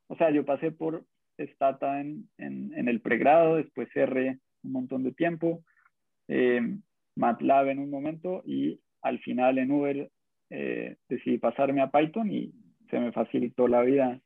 o 0.09 0.17
sea, 0.17 0.31
yo 0.31 0.45
pasé 0.45 0.73
por 0.73 1.05
Stata 1.39 2.01
en, 2.01 2.29
en, 2.39 2.89
el 2.89 3.01
pregrado, 3.01 3.57
después 3.57 3.89
R 3.95 4.39
un 4.65 4.73
montón 4.73 5.03
de 5.03 5.13
tiempo, 5.13 5.65
eh, 6.29 6.61
MATLAB 7.17 7.69
en 7.69 7.79
un 7.81 7.91
momento 7.91 8.43
y 8.47 8.81
al 9.03 9.19
final 9.21 9.59
en 9.59 9.71
Uber 9.71 10.11
eh, 10.51 10.97
decidí 11.09 11.39
pasarme 11.39 11.83
a 11.83 11.91
Python 11.91 12.31
y 12.31 12.53
se 12.91 13.01
me 13.01 13.13
facilitó 13.13 13.69
la 13.69 13.83
vida 13.83 14.21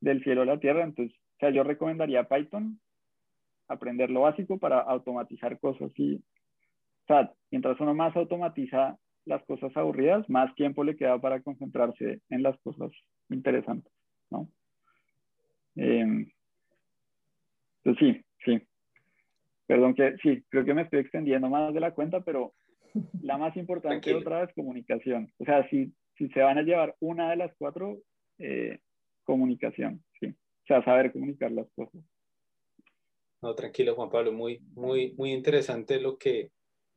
del 0.00 0.22
cielo 0.22 0.42
a 0.42 0.46
la 0.46 0.60
tierra. 0.60 0.84
Entonces, 0.84 1.16
o 1.16 1.38
sea, 1.40 1.50
yo 1.50 1.64
recomendaría 1.64 2.28
Python, 2.28 2.80
aprender 3.68 4.10
lo 4.10 4.22
básico 4.22 4.58
para 4.58 4.80
automatizar 4.80 5.58
cosas 5.58 5.90
y, 5.96 6.16
o 6.16 7.06
sea, 7.06 7.32
mientras 7.50 7.80
uno 7.80 7.94
más 7.94 8.14
automatiza 8.16 8.98
las 9.24 9.44
cosas 9.44 9.76
aburridas, 9.76 10.28
más 10.28 10.54
tiempo 10.54 10.84
le 10.84 10.96
queda 10.96 11.18
para 11.20 11.40
concentrarse 11.42 12.20
en 12.28 12.42
las 12.42 12.56
cosas 12.60 12.92
interesantes, 13.28 13.92
¿no? 14.30 14.48
Eh, 15.76 16.26
pues 17.82 17.96
sí, 17.98 18.20
sí. 18.44 18.60
Perdón 19.66 19.94
que 19.94 20.16
sí, 20.22 20.44
creo 20.48 20.64
que 20.64 20.74
me 20.74 20.82
estoy 20.82 21.00
extendiendo 21.00 21.48
más 21.48 21.72
de 21.72 21.80
la 21.80 21.92
cuenta, 21.92 22.20
pero 22.20 22.54
la 23.22 23.38
más 23.38 23.56
importante 23.56 24.14
otra 24.14 24.42
vez 24.42 24.54
comunicación. 24.54 25.32
O 25.38 25.44
sea, 25.44 25.68
si, 25.68 25.92
si 26.16 26.28
se 26.28 26.40
van 26.40 26.58
a 26.58 26.62
llevar 26.62 26.94
una 27.00 27.30
de 27.30 27.36
las 27.36 27.52
cuatro, 27.58 27.98
eh, 28.38 28.78
comunicación, 29.24 30.02
sí. 30.20 30.26
O 30.28 30.66
sea, 30.66 30.84
saber 30.84 31.12
comunicar 31.12 31.52
las 31.52 31.70
cosas. 31.74 32.02
No, 33.42 33.54
tranquilo, 33.54 33.94
Juan 33.94 34.10
Pablo, 34.10 34.32
muy, 34.32 34.60
muy, 34.74 35.14
muy 35.16 35.32
interesante 35.32 36.00
lo 36.00 36.16
que, 36.18 36.50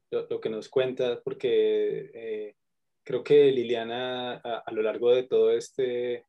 lo, 0.10 0.40
que 0.40 0.50
nos 0.50 0.70
cuentas, 0.70 1.20
porque 1.24 2.10
eh, 2.14 2.56
creo 3.04 3.24
que 3.24 3.52
Liliana, 3.52 4.36
a, 4.38 4.72
lo 4.72 4.82
largo 4.82 5.14
de 5.14 5.24
todo 5.24 5.52
este 5.52 6.26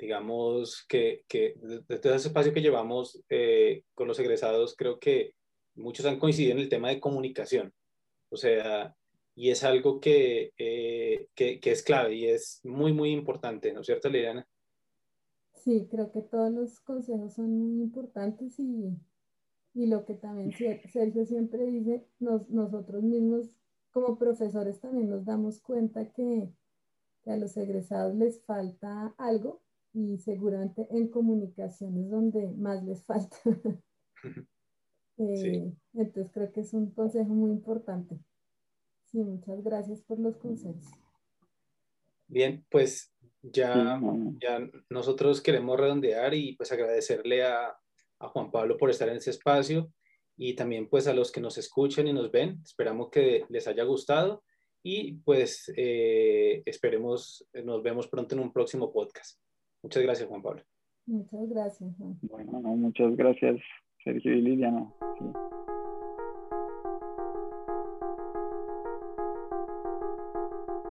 digamos 0.00 0.84
que, 0.88 1.24
que 1.28 1.54
desde 1.60 2.14
ese 2.14 2.28
espacio 2.28 2.54
que 2.54 2.62
llevamos 2.62 3.22
eh, 3.28 3.84
con 3.94 4.08
los 4.08 4.18
egresados, 4.18 4.74
creo 4.76 4.98
que 4.98 5.34
muchos 5.74 6.06
han 6.06 6.18
coincidido 6.18 6.52
en 6.52 6.60
el 6.60 6.68
tema 6.68 6.88
de 6.88 7.00
comunicación. 7.00 7.72
O 8.30 8.36
sea, 8.36 8.96
y 9.34 9.50
es 9.50 9.62
algo 9.62 10.00
que, 10.00 10.52
eh, 10.56 11.28
que, 11.34 11.60
que, 11.60 11.70
es 11.72 11.82
clave 11.82 12.14
y 12.14 12.26
es 12.26 12.60
muy, 12.64 12.92
muy 12.92 13.10
importante, 13.10 13.72
¿no 13.72 13.80
es 13.80 13.86
cierto, 13.86 14.08
Liliana? 14.08 14.46
Sí, 15.54 15.86
creo 15.90 16.10
que 16.10 16.22
todos 16.22 16.50
los 16.50 16.80
consejos 16.80 17.34
son 17.34 17.58
muy 17.58 17.82
importantes 17.82 18.58
y, 18.58 18.96
y 19.74 19.86
lo 19.86 20.06
que 20.06 20.14
también 20.14 20.52
Sergio 20.52 21.26
siempre 21.26 21.66
dice, 21.66 22.06
nos, 22.18 22.48
nosotros 22.48 23.02
mismos 23.02 23.56
como 23.92 24.18
profesores 24.18 24.80
también 24.80 25.10
nos 25.10 25.24
damos 25.24 25.60
cuenta 25.60 26.10
que, 26.12 26.48
que 27.22 27.30
a 27.30 27.36
los 27.36 27.56
egresados 27.56 28.14
les 28.14 28.42
falta 28.44 29.14
algo 29.18 29.60
y 29.92 30.18
seguramente 30.18 30.86
en 30.90 31.08
comunicación 31.08 31.96
es 31.98 32.10
donde 32.10 32.50
más 32.52 32.82
les 32.84 33.04
falta. 33.04 33.36
Eh, 35.22 35.70
entonces 35.92 36.32
creo 36.32 36.50
que 36.50 36.60
es 36.60 36.72
un 36.72 36.92
consejo 36.92 37.28
muy 37.28 37.50
importante. 37.50 38.18
Sí, 39.04 39.18
muchas 39.18 39.62
gracias 39.62 40.00
por 40.00 40.18
los 40.18 40.38
consejos. 40.38 40.82
Bien, 42.26 42.64
pues 42.70 43.12
ya, 43.42 44.00
ya 44.40 44.70
nosotros 44.88 45.42
queremos 45.42 45.78
redondear 45.78 46.32
y 46.32 46.56
pues 46.56 46.72
agradecerle 46.72 47.44
a, 47.44 47.78
a 48.18 48.28
Juan 48.28 48.50
Pablo 48.50 48.78
por 48.78 48.88
estar 48.88 49.10
en 49.10 49.16
ese 49.16 49.28
espacio 49.28 49.92
y 50.38 50.54
también 50.54 50.88
pues 50.88 51.06
a 51.06 51.12
los 51.12 51.30
que 51.30 51.42
nos 51.42 51.58
escuchan 51.58 52.06
y 52.06 52.14
nos 52.14 52.30
ven. 52.30 52.60
Esperamos 52.64 53.10
que 53.10 53.44
les 53.50 53.66
haya 53.66 53.84
gustado 53.84 54.42
y 54.82 55.14
pues 55.16 55.70
eh, 55.76 56.62
esperemos, 56.64 57.46
nos 57.64 57.82
vemos 57.82 58.08
pronto 58.08 58.34
en 58.34 58.40
un 58.40 58.52
próximo 58.52 58.90
podcast. 58.92 59.38
Muchas 59.82 60.02
gracias, 60.02 60.28
Juan 60.28 60.42
Pablo. 60.42 60.62
Muchas 61.06 61.48
gracias, 61.48 61.96
Juan. 61.96 62.18
Bueno, 62.22 62.60
muchas 62.60 63.16
gracias, 63.16 63.60
Sergio 64.04 64.32
y 64.32 64.42
Liliana. 64.42 64.92